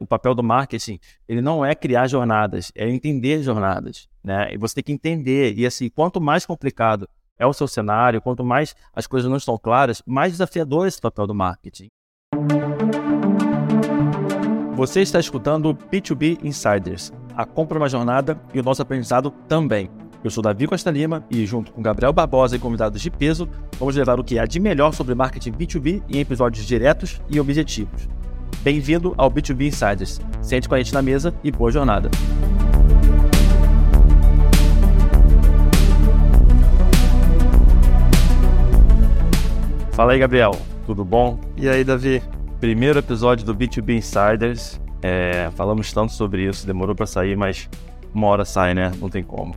o 0.00 0.06
papel 0.06 0.34
do 0.34 0.42
marketing, 0.42 0.98
ele 1.28 1.42
não 1.42 1.64
é 1.64 1.74
criar 1.74 2.06
jornadas, 2.06 2.72
é 2.74 2.88
entender 2.88 3.42
jornadas, 3.42 4.08
né? 4.24 4.52
E 4.52 4.56
você 4.56 4.76
tem 4.76 4.82
que 4.82 4.92
entender. 4.92 5.52
E 5.56 5.66
assim, 5.66 5.90
quanto 5.90 6.20
mais 6.20 6.46
complicado 6.46 7.06
é 7.38 7.46
o 7.46 7.52
seu 7.52 7.68
cenário, 7.68 8.20
quanto 8.20 8.42
mais 8.42 8.74
as 8.94 9.06
coisas 9.06 9.30
não 9.30 9.36
estão 9.36 9.58
claras, 9.58 10.02
mais 10.06 10.32
desafiador 10.32 10.86
é 10.86 10.88
esse 10.88 11.00
papel 11.00 11.26
do 11.26 11.34
marketing. 11.34 11.88
Você 14.74 15.02
está 15.02 15.20
escutando 15.20 15.66
o 15.66 15.74
B2B 15.74 16.38
Insiders. 16.42 17.12
A 17.36 17.44
compra 17.44 17.76
é 17.76 17.80
uma 17.82 17.88
jornada 17.88 18.40
e 18.54 18.60
o 18.60 18.62
nosso 18.62 18.80
aprendizado 18.80 19.30
também. 19.46 19.90
Eu 20.24 20.30
sou 20.30 20.42
Davi 20.42 20.66
Costa 20.66 20.90
Lima 20.90 21.24
e, 21.30 21.44
junto 21.46 21.72
com 21.72 21.82
Gabriel 21.82 22.12
Barbosa 22.12 22.56
e 22.56 22.58
convidados 22.58 23.00
de 23.00 23.10
peso, 23.10 23.48
vamos 23.78 23.96
levar 23.96 24.18
o 24.18 24.24
que 24.24 24.38
há 24.38 24.46
de 24.46 24.60
melhor 24.60 24.92
sobre 24.92 25.14
marketing 25.14 25.52
B2B 25.52 26.02
em 26.08 26.20
episódios 26.20 26.66
diretos 26.66 27.20
e 27.28 27.38
objetivos. 27.38 28.08
Bem-vindo 28.62 29.14
ao 29.16 29.30
B2B 29.30 29.68
Insiders. 29.68 30.20
Sente 30.42 30.68
com 30.68 30.74
a 30.74 30.78
gente 30.78 30.92
na 30.92 31.00
mesa 31.00 31.34
e 31.42 31.50
boa 31.50 31.70
jornada. 31.70 32.10
Fala 39.92 40.12
aí, 40.12 40.18
Gabriel. 40.18 40.52
Tudo 40.86 41.04
bom? 41.04 41.40
E 41.56 41.68
aí, 41.68 41.84
Davi? 41.84 42.22
primeiro 42.60 42.98
episódio 42.98 43.46
do 43.46 43.54
B2B 43.54 43.96
Insiders. 43.96 44.78
É, 45.00 45.50
falamos 45.56 45.90
tanto 45.94 46.12
sobre 46.12 46.46
isso, 46.46 46.66
demorou 46.66 46.94
para 46.94 47.06
sair, 47.06 47.34
mas 47.34 47.70
uma 48.14 48.26
hora 48.26 48.44
sai, 48.44 48.74
né? 48.74 48.92
Não 49.00 49.08
tem 49.08 49.22
como. 49.22 49.54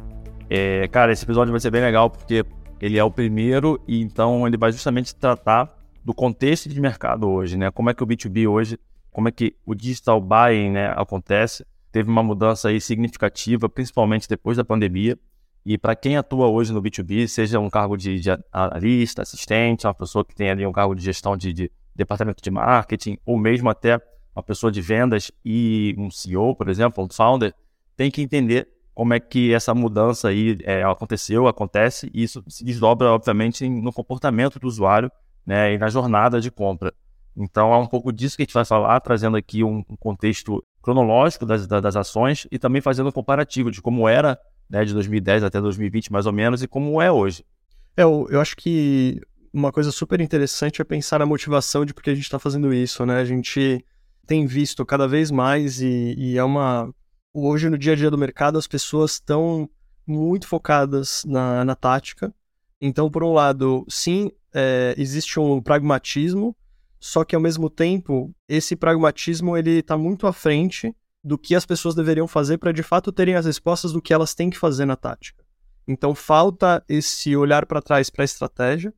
É, 0.50 0.88
cara, 0.88 1.12
esse 1.12 1.26
episódio 1.26 1.52
vai 1.52 1.60
ser 1.60 1.70
bem 1.70 1.82
legal 1.82 2.10
porque 2.10 2.46
ele 2.82 2.98
é 2.98 3.04
o 3.04 3.12
primeiro 3.12 3.80
e 3.86 4.02
então 4.02 4.48
ele 4.48 4.56
vai 4.56 4.72
justamente 4.72 5.14
tratar 5.14 5.70
do 6.04 6.14
contexto 6.14 6.70
de 6.70 6.80
mercado 6.80 7.30
hoje, 7.30 7.58
né? 7.58 7.70
Como 7.72 7.90
é 7.90 7.94
que 7.94 8.02
o 8.02 8.08
B2B 8.08 8.48
hoje, 8.48 8.80
como 9.14 9.30
é 9.30 9.32
que 9.32 9.56
o 9.66 9.76
digital 9.76 10.20
buying, 10.20 10.72
né, 10.72 10.88
acontece? 10.98 11.66
Teve 11.92 12.10
uma 12.10 12.24
mudança 12.24 12.70
aí 12.70 12.82
significativa, 12.82 13.70
principalmente 13.70 14.28
depois 14.28 14.58
da 14.58 14.66
pandemia. 14.66 15.18
E 15.66 15.78
para 15.78 15.96
quem 15.96 16.18
atua 16.18 16.48
hoje 16.48 16.74
no 16.74 16.82
B2B, 16.82 17.28
seja 17.28 17.60
um 17.60 17.70
cargo 17.70 17.96
de, 17.96 18.20
de 18.20 18.30
analista, 18.52 19.22
assistente, 19.22 19.88
uma 19.88 19.94
pessoa 19.94 20.26
que 20.26 20.36
tem 20.36 20.50
ali 20.50 20.66
um 20.66 20.72
cargo 20.72 20.96
de 20.96 21.04
gestão 21.04 21.38
de, 21.38 21.54
de 21.54 21.72
departamento 21.96 22.44
de 22.44 22.52
marketing, 22.52 23.18
ou 23.26 23.38
mesmo 23.38 23.70
até 23.70 24.02
uma 24.36 24.44
pessoa 24.44 24.72
de 24.72 24.82
vendas 24.82 25.32
e 25.46 25.96
um 25.98 26.10
CEO, 26.10 26.56
por 26.56 26.68
exemplo, 26.68 27.04
um 27.04 27.08
founder, 27.08 27.54
tem 27.96 28.10
que 28.10 28.22
entender 28.22 28.68
como 28.94 29.14
é 29.14 29.20
que 29.20 29.54
essa 29.54 29.74
mudança 29.74 30.30
aí 30.30 30.58
é, 30.64 30.84
aconteceu, 30.84 31.48
acontece, 31.48 32.10
e 32.14 32.24
isso 32.24 32.44
se 32.48 32.64
desdobra, 32.64 33.12
obviamente, 33.12 33.68
no 33.70 33.94
comportamento 33.94 34.60
do 34.60 34.68
usuário 34.68 35.12
né, 35.46 35.74
e 35.74 35.78
na 35.78 35.90
jornada 35.90 36.42
de 36.42 36.52
compra. 36.52 36.94
Então, 37.36 37.74
é 37.74 37.78
um 37.78 37.88
pouco 37.88 38.12
disso 38.12 38.36
que 38.36 38.44
a 38.44 38.46
gente 38.46 38.54
vai 38.54 38.66
falar, 38.66 39.00
trazendo 39.00 39.38
aqui 39.38 39.64
um, 39.64 39.84
contexto 40.00 40.64
cronológico 40.82 41.46
das, 41.46 41.66
das 41.66 41.96
ações 41.96 42.48
e 42.52 42.60
também 42.60 42.82
fazendo 42.82 43.10
um 43.10 43.12
comparativo 43.12 43.72
de 43.72 43.82
como 43.82 44.08
era 44.08 44.38
né, 44.70 44.86
de 44.86 44.94
2010 44.94 45.44
até 45.44 45.60
2020, 45.60 46.12
mais 46.12 46.26
ou 46.26 46.34
menos, 46.34 46.62
e 46.62 46.68
como 46.68 47.02
é 47.02 47.12
hoje. 47.12 47.44
É, 47.96 48.04
eu, 48.04 48.28
eu 48.30 48.40
acho 48.40 48.56
que 48.56 49.22
uma 49.54 49.72
coisa 49.72 49.92
super 49.92 50.20
interessante 50.20 50.82
é 50.82 50.86
pensar 50.86 51.20
na 51.20 51.26
motivação 51.26 51.86
de 51.86 51.94
por 51.94 52.02
que 52.02 52.10
a 52.10 52.16
gente 52.16 52.24
está 52.24 52.40
fazendo 52.40 52.74
isso, 52.74 53.06
né? 53.06 53.18
A 53.18 53.26
gente 53.26 53.86
tem 54.26 54.46
visto 54.46 54.86
cada 54.86 55.08
vez 55.08 55.30
mais 55.30 55.82
e, 55.82 56.16
e, 56.18 56.38
é 56.38 56.44
uma. 56.44 56.94
Hoje, 57.34 57.70
no 57.70 57.78
dia 57.78 57.94
a 57.94 57.96
dia 57.96 58.10
do 58.10 58.18
mercado, 58.18 58.58
as 58.58 58.68
pessoas 58.68 59.14
estão 59.14 59.70
muito 60.08 60.48
focadas 60.48 61.24
na, 61.26 61.64
na 61.64 61.76
tática. 61.76 62.34
Então, 62.82 63.10
por 63.10 63.24
um 63.24 63.34
lado, 63.34 63.86
sim, 63.88 64.32
é, 64.54 64.94
existe 64.98 65.40
um 65.40 65.62
pragmatismo, 65.62 66.56
só 67.04 67.24
que 67.26 67.36
ao 67.36 67.42
mesmo 67.42 67.70
tempo, 67.70 68.34
esse 68.48 68.76
pragmatismo 68.76 69.58
ele 69.58 69.80
está 69.80 69.98
muito 69.98 70.26
à 70.26 70.32
frente 70.32 70.96
do 71.24 71.38
que 71.38 71.56
as 71.56 71.66
pessoas 71.66 71.96
deveriam 71.96 72.28
fazer 72.28 72.58
para 72.58 72.72
de 72.72 72.84
fato 72.84 73.12
terem 73.12 73.36
as 73.36 73.46
respostas 73.46 73.92
do 73.92 74.02
que 74.02 74.14
elas 74.14 74.34
têm 74.34 74.50
que 74.50 74.58
fazer 74.58 74.86
na 74.86 74.96
tática. 74.96 75.44
Então, 75.88 76.16
falta 76.16 76.84
esse 76.88 77.36
olhar 77.36 77.66
para 77.66 77.82
trás 77.82 78.10
para 78.10 78.24
a 78.24 78.26
estratégia 78.26 78.94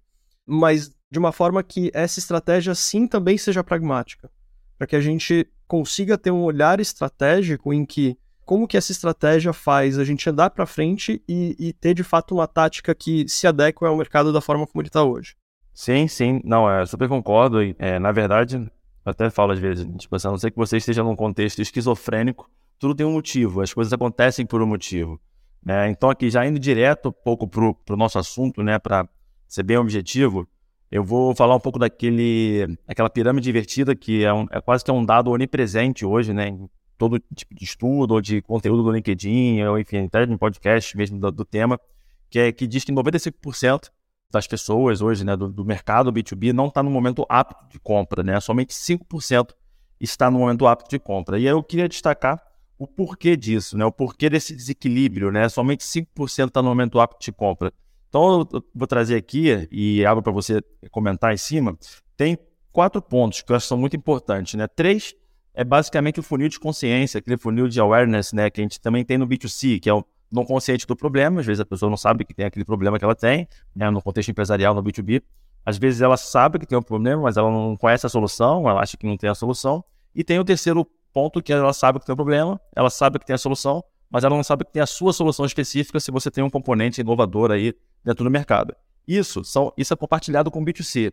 mas 0.45 0.93
de 1.09 1.17
uma 1.17 1.31
forma 1.31 1.63
que 1.63 1.89
essa 1.93 2.19
estratégia 2.19 2.75
sim 2.75 3.07
também 3.07 3.37
seja 3.37 3.63
pragmática, 3.63 4.29
para 4.77 4.85
que 4.85 4.95
a 4.95 5.01
gente 5.01 5.49
consiga 5.67 6.17
ter 6.17 6.31
um 6.31 6.43
olhar 6.43 6.79
estratégico 6.79 7.73
em 7.73 7.85
que 7.85 8.17
como 8.43 8.67
que 8.67 8.77
essa 8.77 8.91
estratégia 8.91 9.51
faz 9.51 9.97
a 9.97 10.03
gente 10.03 10.29
andar 10.29 10.51
para 10.51 10.67
frente 10.67 11.23
e, 11.27 11.55
e, 11.57 11.73
ter 11.73 11.95
de 11.95 12.03
fato 12.03 12.35
uma 12.35 12.47
tática 12.47 12.93
que 12.93 13.27
se 13.27 13.47
adequa 13.47 13.87
ao 13.87 13.97
mercado 13.97 14.31
da 14.31 14.39
forma 14.39 14.67
como 14.67 14.81
ele 14.81 14.89
está 14.89 15.03
hoje. 15.03 15.35
Sim, 15.75 16.07
sim, 16.07 16.41
não, 16.45 16.69
é, 16.71 16.85
super 16.85 17.09
concordo. 17.09 17.57
É, 17.77 17.99
na 17.99 18.13
verdade, 18.13 18.55
eu 18.55 18.69
até 19.03 19.29
falo 19.29 19.51
às 19.51 19.59
vezes, 19.59 19.85
tipo 19.97 20.15
assim, 20.15 20.29
a 20.29 20.31
não 20.31 20.37
ser 20.37 20.49
que 20.49 20.57
você 20.57 20.77
esteja 20.77 21.03
num 21.03 21.17
contexto 21.17 21.61
esquizofrênico, 21.61 22.49
tudo 22.79 22.95
tem 22.95 23.05
um 23.05 23.11
motivo, 23.11 23.61
as 23.61 23.73
coisas 23.73 23.91
acontecem 23.91 24.45
por 24.45 24.61
um 24.61 24.65
motivo. 24.65 25.19
Né? 25.63 25.89
Então, 25.89 26.09
aqui 26.09 26.29
já 26.29 26.45
indo 26.47 26.57
direto 26.57 27.09
um 27.09 27.11
pouco 27.11 27.45
para 27.45 27.93
o 27.93 27.97
nosso 27.97 28.17
assunto, 28.17 28.63
né, 28.63 28.79
para 28.79 29.07
ser 29.47 29.63
bem 29.63 29.75
objetivo, 29.77 30.47
eu 30.89 31.03
vou 31.03 31.35
falar 31.35 31.55
um 31.55 31.59
pouco 31.59 31.77
daquele, 31.77 32.77
aquela 32.87 33.09
pirâmide 33.09 33.49
invertida 33.49 33.93
que 33.93 34.23
é, 34.23 34.33
um, 34.33 34.47
é 34.51 34.61
quase 34.61 34.83
que 34.83 34.89
é 34.89 34.93
um 34.93 35.03
dado 35.03 35.29
onipresente 35.29 36.05
hoje, 36.05 36.31
né? 36.31 36.47
Em 36.47 36.69
todo 36.97 37.19
tipo 37.35 37.53
de 37.53 37.65
estudo 37.65 38.13
ou 38.13 38.21
de 38.21 38.41
conteúdo 38.41 38.83
do 38.83 38.91
LinkedIn, 38.91 39.61
ou 39.63 39.77
enfim, 39.77 40.05
até 40.05 40.23
em 40.23 40.37
podcast 40.37 40.95
mesmo 40.95 41.19
do, 41.19 41.31
do, 41.31 41.43
tema, 41.43 41.77
que, 42.29 42.39
é, 42.39 42.51
que 42.51 42.65
diz 42.65 42.85
que 42.85 42.93
95% 42.93 43.89
das 44.35 44.47
pessoas 44.47 45.01
hoje, 45.01 45.25
né, 45.25 45.35
do, 45.35 45.51
do 45.51 45.65
mercado 45.65 46.11
B2B 46.11 46.53
não 46.53 46.67
está 46.67 46.83
no 46.83 46.91
momento 46.91 47.25
apto 47.27 47.67
de 47.69 47.79
compra, 47.79 48.21
né? 48.21 48.39
Somente 48.39 48.73
5% 48.73 49.49
está 49.99 50.29
no 50.29 50.39
momento 50.39 50.67
apto 50.67 50.89
de 50.89 50.99
compra. 50.99 51.39
E 51.39 51.47
aí 51.47 51.53
eu 51.53 51.63
queria 51.63 51.87
destacar 51.89 52.41
o 52.77 52.85
porquê 52.85 53.35
disso, 53.35 53.77
né? 53.77 53.85
O 53.85 53.91
porquê 53.91 54.29
desse 54.29 54.55
desequilíbrio, 54.55 55.31
né? 55.31 55.47
Somente 55.49 55.83
5% 55.83 56.47
está 56.47 56.61
no 56.61 56.69
momento 56.69 56.99
apto 56.99 57.23
de 57.23 57.31
compra. 57.31 57.71
Então, 58.09 58.47
eu 58.53 58.63
vou 58.73 58.87
trazer 58.87 59.15
aqui 59.15 59.67
e 59.71 60.05
abro 60.05 60.23
para 60.23 60.31
você 60.31 60.61
comentar 60.89 61.33
em 61.33 61.37
cima. 61.37 61.77
Tem 62.15 62.37
quatro 62.71 63.01
pontos 63.01 63.41
que 63.41 63.51
eu 63.51 63.55
acho 63.55 63.65
que 63.65 63.69
são 63.69 63.77
muito 63.77 63.95
importantes. 63.95 64.53
Né? 64.53 64.67
Três 64.67 65.13
é 65.53 65.63
basicamente 65.63 66.19
o 66.19 66.23
funil 66.23 66.47
de 66.47 66.59
consciência, 66.59 67.17
aquele 67.17 67.37
funil 67.37 67.67
de 67.67 67.79
awareness 67.79 68.31
né, 68.31 68.49
que 68.49 68.61
a 68.61 68.63
gente 68.63 68.79
também 68.79 69.03
tem 69.03 69.17
no 69.17 69.27
B2C, 69.27 69.79
que 69.79 69.89
é 69.89 69.93
o 69.93 70.05
não 70.31 70.45
consciente 70.45 70.85
do 70.85 70.95
problema. 70.95 71.39
Às 71.39 71.45
vezes 71.45 71.59
a 71.59 71.65
pessoa 71.65 71.89
não 71.89 71.97
sabe 71.97 72.25
que 72.25 72.33
tem 72.33 72.45
aquele 72.45 72.65
problema 72.65 72.97
que 72.97 73.05
ela 73.05 73.15
tem, 73.15 73.47
né, 73.75 73.89
no 73.89 74.01
contexto 74.01 74.29
empresarial, 74.29 74.73
no 74.73 74.83
B2B. 74.83 75.21
Às 75.65 75.77
vezes 75.77 76.01
ela 76.01 76.17
sabe 76.17 76.59
que 76.59 76.65
tem 76.65 76.77
um 76.77 76.81
problema, 76.81 77.23
mas 77.23 77.37
ela 77.37 77.49
não 77.49 77.75
conhece 77.75 78.05
a 78.05 78.09
solução, 78.09 78.69
ela 78.69 78.81
acha 78.81 78.95
que 78.97 79.05
não 79.05 79.17
tem 79.17 79.29
a 79.29 79.35
solução. 79.35 79.83
E 80.13 80.23
tem 80.23 80.39
o 80.39 80.43
terceiro 80.43 80.87
ponto, 81.11 81.41
que 81.41 81.51
ela 81.51 81.73
sabe 81.73 81.99
que 81.99 82.05
tem 82.05 82.13
um 82.13 82.15
problema, 82.15 82.59
ela 82.75 82.89
sabe 82.89 83.17
que 83.19 83.25
tem 83.25 83.33
a 83.33 83.37
solução, 83.37 83.83
mas 84.09 84.23
ela 84.23 84.35
não 84.35 84.43
sabe 84.43 84.65
que 84.65 84.71
tem 84.71 84.81
a 84.81 84.85
sua 84.85 85.13
solução 85.13 85.45
específica 85.45 85.99
se 85.99 86.11
você 86.11 86.29
tem 86.29 86.43
um 86.43 86.49
componente 86.49 87.01
inovador 87.01 87.51
aí 87.51 87.73
dentro 88.03 88.23
do 88.23 88.29
mercado. 88.29 88.75
Isso, 89.07 89.43
são, 89.43 89.71
isso 89.77 89.93
é 89.93 89.95
compartilhado 89.95 90.51
com 90.51 90.61
o 90.61 90.65
B2C. 90.65 91.11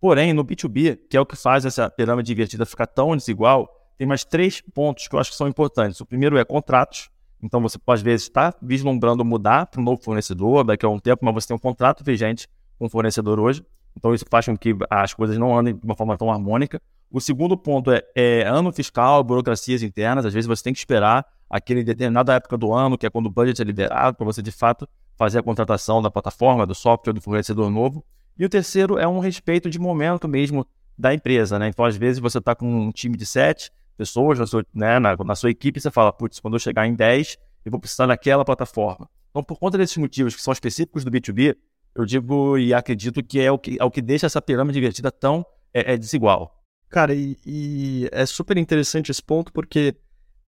Porém, 0.00 0.32
no 0.32 0.44
B2B, 0.44 0.98
que 1.08 1.16
é 1.16 1.20
o 1.20 1.26
que 1.26 1.36
faz 1.36 1.64
essa 1.64 1.88
pirâmide 1.88 2.32
invertida 2.32 2.66
ficar 2.66 2.86
tão 2.86 3.16
desigual, 3.16 3.68
tem 3.96 4.06
mais 4.06 4.24
três 4.24 4.60
pontos 4.60 5.06
que 5.06 5.14
eu 5.14 5.20
acho 5.20 5.30
que 5.30 5.36
são 5.36 5.46
importantes. 5.46 6.00
O 6.00 6.06
primeiro 6.06 6.36
é 6.36 6.44
contratos. 6.44 7.08
Então, 7.42 7.60
você 7.60 7.78
pode, 7.78 7.98
às 7.98 8.02
vezes, 8.02 8.26
estar 8.26 8.52
tá 8.52 8.58
vislumbrando 8.62 9.24
mudar 9.24 9.66
para 9.66 9.80
um 9.80 9.84
novo 9.84 10.00
fornecedor 10.02 10.62
daqui 10.64 10.86
a 10.86 10.88
um 10.88 10.98
tempo, 10.98 11.24
mas 11.24 11.34
você 11.34 11.48
tem 11.48 11.56
um 11.56 11.60
contrato 11.60 12.04
vigente 12.04 12.48
com 12.78 12.86
o 12.86 12.88
fornecedor 12.88 13.40
hoje. 13.40 13.64
Então, 13.96 14.14
isso 14.14 14.24
faz 14.30 14.46
com 14.46 14.56
que 14.56 14.76
as 14.88 15.12
coisas 15.12 15.36
não 15.36 15.56
andem 15.58 15.74
de 15.74 15.84
uma 15.84 15.96
forma 15.96 16.16
tão 16.16 16.30
harmônica. 16.30 16.80
O 17.10 17.20
segundo 17.20 17.56
ponto 17.58 17.90
é, 17.90 18.02
é 18.14 18.42
ano 18.46 18.72
fiscal, 18.72 19.22
burocracias 19.24 19.82
internas. 19.82 20.24
Às 20.24 20.32
vezes, 20.32 20.46
você 20.46 20.62
tem 20.62 20.72
que 20.72 20.78
esperar 20.78 21.26
aquele 21.50 21.82
determinada 21.82 22.32
época 22.34 22.56
do 22.56 22.72
ano, 22.72 22.96
que 22.96 23.06
é 23.06 23.10
quando 23.10 23.26
o 23.26 23.30
budget 23.30 23.60
é 23.60 23.64
liberado, 23.64 24.16
para 24.16 24.24
você, 24.24 24.40
de 24.40 24.52
fato, 24.52 24.88
fazer 25.16 25.40
a 25.40 25.42
contratação 25.42 26.00
da 26.00 26.10
plataforma, 26.10 26.64
do 26.64 26.74
software, 26.74 27.12
do 27.12 27.20
fornecedor 27.20 27.68
novo. 27.70 28.04
E 28.38 28.44
o 28.44 28.48
terceiro 28.48 28.98
é 28.98 29.06
um 29.06 29.18
respeito 29.18 29.68
de 29.68 29.78
momento 29.78 30.26
mesmo 30.26 30.66
da 30.96 31.12
empresa, 31.12 31.58
né? 31.58 31.68
Então, 31.68 31.84
às 31.84 31.96
vezes, 31.96 32.20
você 32.20 32.38
está 32.38 32.54
com 32.54 32.66
um 32.66 32.90
time 32.90 33.16
de 33.16 33.26
sete 33.26 33.70
pessoas 33.96 34.38
na 34.38 34.46
sua, 34.46 34.64
né, 34.74 34.98
na, 34.98 35.16
na 35.16 35.34
sua 35.34 35.50
equipe, 35.50 35.80
você 35.80 35.90
fala, 35.90 36.12
putz, 36.12 36.40
quando 36.40 36.54
eu 36.54 36.60
chegar 36.60 36.86
em 36.86 36.94
10, 36.94 37.38
eu 37.64 37.70
vou 37.70 37.80
precisar 37.80 38.06
daquela 38.06 38.44
plataforma. 38.44 39.08
Então, 39.30 39.42
por 39.42 39.58
conta 39.58 39.78
desses 39.78 39.96
motivos 39.96 40.34
que 40.34 40.42
são 40.42 40.52
específicos 40.52 41.04
do 41.04 41.10
B2B, 41.10 41.56
eu 41.94 42.04
digo 42.04 42.58
e 42.58 42.72
acredito 42.72 43.22
que 43.22 43.40
é 43.40 43.50
o 43.50 43.58
que, 43.58 43.76
é 43.78 43.84
o 43.84 43.90
que 43.90 44.02
deixa 44.02 44.26
essa 44.26 44.40
pirâmide 44.40 44.78
invertida 44.78 45.10
tão 45.10 45.44
é, 45.72 45.94
é 45.94 45.96
desigual. 45.96 46.62
Cara, 46.88 47.14
e, 47.14 47.36
e, 47.46 48.08
é 48.12 48.26
super 48.26 48.58
interessante 48.58 49.10
esse 49.10 49.22
ponto, 49.22 49.52
porque 49.52 49.96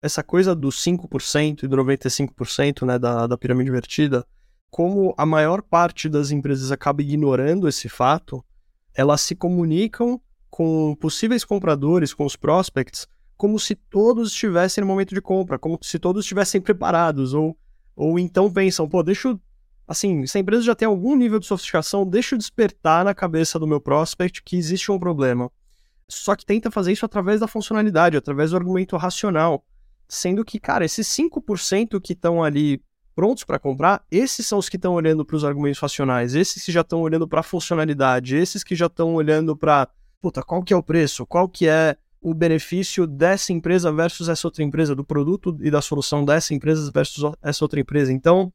essa 0.02 0.23
coisa 0.23 0.55
dos 0.55 0.76
5% 0.82 1.62
e 1.62 1.67
do 1.67 1.76
95% 1.79 2.87
né, 2.87 2.99
da, 2.99 3.26
da 3.26 3.38
pirâmide 3.38 3.70
invertida, 3.70 4.26
como 4.70 5.14
a 5.17 5.25
maior 5.25 5.62
parte 5.62 6.08
das 6.08 6.31
empresas 6.31 6.70
acaba 6.70 7.00
ignorando 7.00 7.67
esse 7.67 7.88
fato, 7.88 8.44
elas 8.94 9.23
se 9.23 9.35
comunicam 9.35 10.20
com 10.50 10.94
possíveis 11.00 11.44
compradores, 11.44 12.12
com 12.12 12.26
os 12.26 12.37
prospects, 12.37 13.06
como 13.37 13.59
se 13.59 13.75
todos 13.75 14.31
estivessem 14.31 14.83
no 14.83 14.89
momento 14.89 15.15
de 15.15 15.21
compra, 15.21 15.59
como 15.59 15.79
se 15.83 15.99
todos 15.99 16.25
estivessem 16.25 16.61
preparados, 16.61 17.35
ou, 17.35 17.57
ou 17.97 18.19
então 18.19 18.53
pensam, 18.53 18.89
pô, 18.89 19.03
deixa 19.03 19.29
eu, 19.29 19.41
assim, 19.87 20.27
se 20.27 20.39
a 20.39 20.41
empresa 20.41 20.63
já 20.63 20.75
tem 20.75 20.87
algum 20.87 21.17
nível 21.17 21.39
de 21.39 21.47
sofisticação, 21.47 22.07
deixa 22.07 22.35
eu 22.35 22.39
despertar 22.39 23.05
na 23.05 23.15
cabeça 23.15 23.59
do 23.59 23.67
meu 23.67 23.81
prospect 23.81 24.43
que 24.43 24.57
existe 24.57 24.91
um 24.91 24.99
problema. 24.99 25.51
só 26.09 26.37
que 26.37 26.45
tenta 26.45 26.71
fazer 26.71 26.93
isso 26.93 27.05
através 27.05 27.41
da 27.41 27.49
funcionalidade, 27.49 28.17
através 28.17 28.51
do 28.51 28.57
argumento 28.57 28.97
racional. 28.97 29.65
Sendo 30.07 30.45
que, 30.45 30.61
cara, 30.61 30.85
esses 30.85 31.09
5% 31.09 32.01
que 32.01 32.13
estão 32.13 32.45
ali 32.45 32.81
prontos 33.15 33.45
para 33.45 33.59
comprar, 33.59 34.05
esses 34.11 34.47
são 34.47 34.59
os 34.59 34.69
que 34.69 34.77
estão 34.77 34.93
olhando 34.93 35.25
para 35.25 35.37
os 35.37 35.45
argumentos 35.45 35.79
racionais, 35.79 36.35
esses 36.35 36.63
que 36.65 36.73
já 36.73 36.83
estão 36.83 37.01
olhando 37.01 37.27
para 37.27 37.41
a 37.41 37.45
funcionalidade, 37.45 38.37
esses 38.37 38.63
que 38.63 38.75
já 38.75 38.87
estão 38.87 39.15
olhando 39.15 39.57
para, 39.57 39.89
puta, 40.21 40.43
qual 40.43 40.63
que 40.63 40.75
é 40.75 40.77
o 40.77 40.83
preço, 40.83 41.25
qual 41.25 41.49
que 41.49 41.67
é 41.67 41.97
o 42.25 42.32
benefício 42.32 43.06
dessa 43.06 43.53
empresa 43.53 43.93
versus 43.93 44.31
essa 44.31 44.47
outra 44.47 44.65
empresa, 44.65 44.94
do 44.94 45.05
produto 45.05 45.55
e 45.61 45.71
da 45.71 45.82
solução 45.82 46.25
dessa 46.25 46.55
empresa 46.55 46.91
versus 46.91 47.35
essa 47.43 47.62
outra 47.62 47.79
empresa. 47.79 48.11
Então, 48.11 48.50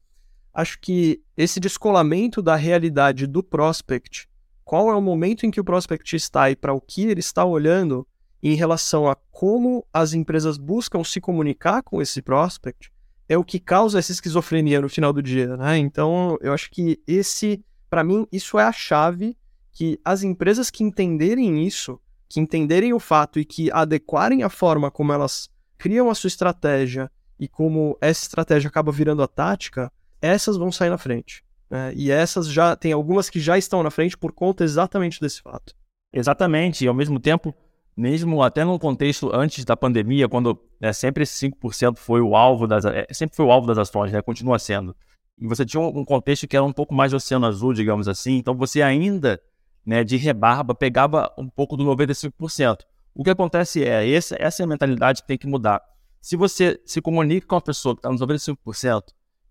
acho 0.52 0.76
que 0.80 1.22
esse 1.36 1.60
descolamento 1.60 2.42
da 2.42 2.56
realidade 2.56 3.28
do 3.28 3.44
prospect, 3.44 4.28
qual 4.64 4.90
é 4.90 4.94
o 4.96 5.00
momento 5.00 5.46
em 5.46 5.52
que 5.52 5.60
o 5.60 5.64
prospect 5.64 6.16
está 6.16 6.50
e 6.50 6.56
para 6.56 6.74
o 6.74 6.80
que 6.80 7.04
ele 7.04 7.20
está 7.20 7.44
olhando 7.44 8.04
em 8.42 8.56
relação 8.56 9.08
a 9.08 9.14
como 9.30 9.86
as 9.94 10.14
empresas 10.14 10.58
buscam 10.58 11.04
se 11.04 11.20
comunicar 11.20 11.80
com 11.84 12.02
esse 12.02 12.20
prospect, 12.20 12.90
é 13.28 13.38
o 13.38 13.44
que 13.44 13.60
causa 13.60 14.00
essa 14.00 14.10
esquizofrenia 14.10 14.80
no 14.80 14.88
final 14.88 15.12
do 15.12 15.22
dia, 15.22 15.56
né? 15.56 15.78
Então, 15.78 16.36
eu 16.40 16.52
acho 16.52 16.68
que 16.72 17.00
esse, 17.06 17.64
para 17.88 18.02
mim, 18.02 18.26
isso 18.32 18.58
é 18.58 18.64
a 18.64 18.72
chave 18.72 19.36
que 19.70 19.96
as 20.04 20.24
empresas 20.24 20.70
que 20.70 20.82
entenderem 20.82 21.64
isso 21.64 22.00
que 22.30 22.38
entenderem 22.38 22.94
o 22.94 23.00
fato 23.00 23.40
e 23.40 23.44
que 23.44 23.72
adequarem 23.72 24.44
a 24.44 24.48
forma 24.48 24.88
como 24.88 25.12
elas 25.12 25.50
criam 25.76 26.08
a 26.08 26.14
sua 26.14 26.28
estratégia 26.28 27.10
e 27.40 27.48
como 27.48 27.98
essa 28.00 28.22
estratégia 28.22 28.68
acaba 28.68 28.92
virando 28.92 29.20
a 29.20 29.26
tática, 29.26 29.92
essas 30.22 30.56
vão 30.56 30.70
sair 30.70 30.90
na 30.90 30.98
frente. 30.98 31.42
Né? 31.68 31.92
E 31.96 32.08
essas 32.08 32.46
já 32.46 32.76
tem 32.76 32.92
algumas 32.92 33.28
que 33.28 33.40
já 33.40 33.58
estão 33.58 33.82
na 33.82 33.90
frente 33.90 34.16
por 34.16 34.30
conta 34.30 34.62
exatamente 34.62 35.20
desse 35.20 35.42
fato. 35.42 35.74
Exatamente, 36.12 36.84
e 36.84 36.88
ao 36.88 36.94
mesmo 36.94 37.18
tempo, 37.18 37.52
mesmo 37.96 38.42
até 38.44 38.64
no 38.64 38.78
contexto 38.78 39.34
antes 39.34 39.64
da 39.64 39.76
pandemia, 39.76 40.28
quando 40.28 40.56
né, 40.80 40.92
sempre 40.92 41.24
esse 41.24 41.50
5% 41.50 41.96
foi 41.96 42.20
o 42.20 42.36
alvo 42.36 42.68
das 42.68 42.84
é, 42.84 43.06
sempre 43.12 43.34
foi 43.34 43.44
o 43.44 43.50
alvo 43.50 43.66
das 43.66 43.78
ações, 43.78 44.12
né, 44.12 44.22
continua 44.22 44.58
sendo. 44.58 44.94
E 45.36 45.48
você 45.48 45.64
tinha 45.64 45.80
um 45.80 46.04
contexto 46.04 46.46
que 46.46 46.56
era 46.56 46.64
um 46.64 46.72
pouco 46.72 46.94
mais 46.94 47.12
oceano 47.12 47.46
azul, 47.46 47.72
digamos 47.72 48.06
assim, 48.06 48.36
então 48.36 48.54
você 48.54 48.82
ainda 48.82 49.40
né, 49.90 50.04
de 50.04 50.16
rebarba 50.16 50.72
pegava 50.72 51.34
um 51.36 51.48
pouco 51.48 51.76
do 51.76 51.84
95%. 51.84 52.82
O 53.12 53.24
que 53.24 53.30
acontece 53.30 53.82
é, 53.84 54.08
essa, 54.08 54.36
essa 54.38 54.62
é 54.62 54.64
a 54.64 54.68
mentalidade 54.68 55.20
que 55.20 55.26
tem 55.26 55.36
que 55.36 55.48
mudar. 55.48 55.82
Se 56.20 56.36
você 56.36 56.80
se 56.86 57.02
comunica 57.02 57.44
com 57.44 57.56
uma 57.56 57.60
pessoa 57.60 57.96
que 57.96 57.98
está 57.98 58.08
nos 58.08 58.20
95% 58.20 59.02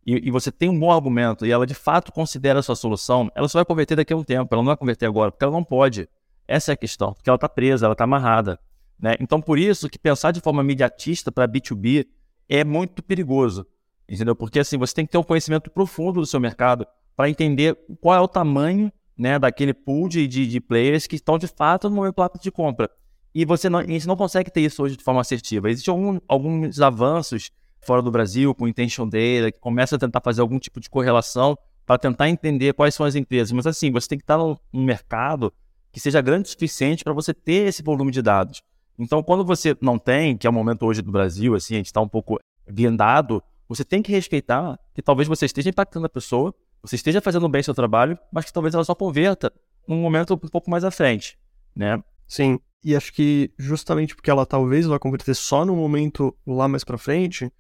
e, 0.08 0.30
e 0.30 0.32
você 0.32 0.50
tem 0.50 0.70
um 0.70 0.80
bom 0.80 0.94
argumento 0.94 1.46
e 1.46 1.52
ela 1.52 1.68
de 1.68 1.74
fato 1.74 2.14
considera 2.14 2.60
a 2.60 2.64
sua 2.64 2.78
solução, 2.78 3.30
ela 3.36 3.50
só 3.50 3.58
vai 3.58 3.66
converter 3.66 3.98
daqui 3.98 4.14
a 4.14 4.16
um 4.16 4.24
tempo, 4.24 4.48
ela 4.56 4.62
não 4.62 4.68
vai 4.68 4.78
converter 4.78 5.08
agora, 5.08 5.30
porque 5.30 5.44
ela 5.44 5.52
não 5.52 5.64
pode. 5.64 6.08
Essa 6.48 6.72
é 6.72 6.74
a 6.74 6.78
questão, 6.78 7.12
porque 7.12 7.30
ela 7.30 7.36
está 7.36 7.50
presa, 7.50 7.86
ela 7.86 7.92
está 7.92 8.06
amarrada. 8.06 8.58
Né? 8.98 9.18
Então, 9.20 9.42
por 9.42 9.60
isso 9.60 9.90
que 9.90 10.00
pensar 10.00 10.32
de 10.32 10.40
forma 10.40 10.64
imediatista 10.64 11.34
para 11.34 11.50
B2B 11.50 12.08
é 12.48 12.64
muito 12.64 13.04
perigoso, 13.04 13.68
entendeu? 14.08 14.38
Porque 14.38 14.60
assim, 14.60 14.78
você 14.78 14.94
tem 14.94 15.06
que 15.06 15.12
ter 15.12 15.18
um 15.18 15.24
conhecimento 15.24 15.70
profundo 15.70 16.22
do 16.22 16.26
seu 16.26 16.40
mercado 16.40 16.88
para 17.14 17.30
entender 17.30 17.78
qual 18.00 18.16
é 18.16 18.22
o 18.22 18.28
tamanho 18.28 18.90
né, 19.20 19.38
daquele 19.38 19.74
pool 19.74 20.08
de, 20.08 20.26
de, 20.26 20.48
de, 20.48 20.62
players 20.62 21.06
que 21.06 21.18
estão 21.18 21.38
de 21.38 21.46
fato 21.46 21.90
no 21.90 21.98
momento 21.98 22.16
de 22.42 22.50
compra. 22.50 22.90
E 23.36 23.44
você 23.44 23.70
não, 23.70 23.80
a 23.80 23.86
gente 23.86 24.08
não 24.08 24.16
consegue 24.16 24.50
ter 24.50 24.62
isso 24.62 24.82
hoje 24.82 24.96
de 24.96 25.04
forma 25.04 25.20
assertiva. 25.20 25.70
Existem 25.70 25.92
algum, 25.92 26.20
alguns 26.26 26.80
avanços 26.80 27.52
fora 27.82 28.02
do 28.02 28.10
Brasil, 28.10 28.56
com 28.56 28.66
intention 28.66 29.06
data, 29.06 29.52
que 29.52 29.60
começa 29.60 29.98
a 29.98 30.00
tentar 30.00 30.22
fazer 30.22 30.40
algum 30.40 30.58
tipo 30.58 30.80
de 30.80 30.90
correlação 30.90 31.58
para 31.86 31.98
tentar 31.98 32.30
entender 32.30 32.74
quais 32.74 32.96
são 32.96 33.06
as 33.06 33.14
empresas. 33.14 33.52
Mas 33.52 33.68
assim, 33.68 33.92
você 33.92 34.08
tem 34.08 34.18
que 34.18 34.24
estar 34.24 34.38
num 34.38 34.56
mercado 34.74 35.54
que 35.92 36.00
seja 36.00 36.22
grande 36.22 36.48
o 36.48 36.52
suficiente 36.52 37.04
para 37.04 37.12
você 37.12 37.34
ter 37.34 37.68
esse 37.68 37.84
volume 37.84 38.12
de 38.12 38.22
dados. 38.22 38.62
Então, 38.98 39.22
quando 39.22 39.44
você 39.44 39.76
não 39.82 40.00
tem, 40.00 40.38
que 40.38 40.48
é 40.48 40.50
o 40.50 40.54
momento 40.54 40.86
hoje 40.86 41.02
do 41.02 41.12
Brasil, 41.12 41.56
assim, 41.56 41.76
a 41.76 41.78
gente 41.78 41.88
está 41.88 42.00
um 42.00 42.08
pouco 42.08 42.40
vendado, 42.66 43.44
você 43.68 43.84
tem 43.84 44.02
que 44.02 44.12
respeitar 44.12 44.80
que 44.94 45.02
talvez 45.02 45.28
você 45.28 45.46
esteja 45.46 45.70
impactando 45.70 46.06
a 46.06 46.10
pessoa, 46.10 46.54
você 46.82 46.96
esteja 46.96 47.22
fazendo 47.22 47.50
bem 47.50 47.64
seu 47.64 47.74
trabalho, 47.74 48.18
mas 48.32 48.46
que 48.46 48.54
talvez 48.54 48.74
ela 48.74 48.84
só 48.84 48.96
converta 48.96 49.52
num 49.88 50.02
momento 50.02 50.34
um 50.34 50.38
pouco 50.38 50.70
mais 50.70 50.84
à 50.84 50.92
frente, 50.92 51.38
né? 51.76 52.02
Sim, 52.28 52.60
e 52.84 52.96
acho 52.96 53.12
que 53.12 53.52
justamente 53.58 54.16
porque 54.16 54.30
ela 54.30 54.46
talvez 54.46 54.86
vá 54.86 54.98
converter 54.98 55.36
só 55.36 55.66
no 55.66 55.76
momento 55.76 56.36
lá 56.46 56.68
mais 56.68 56.84
para 56.84 56.98
frente, 56.98 57.52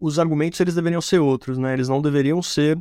os 0.00 0.18
argumentos 0.18 0.60
eles 0.60 0.74
deveriam 0.74 1.00
ser 1.00 1.18
outros, 1.18 1.58
né? 1.58 1.72
Eles 1.72 1.88
não 1.88 2.00
deveriam 2.00 2.40
ser 2.42 2.80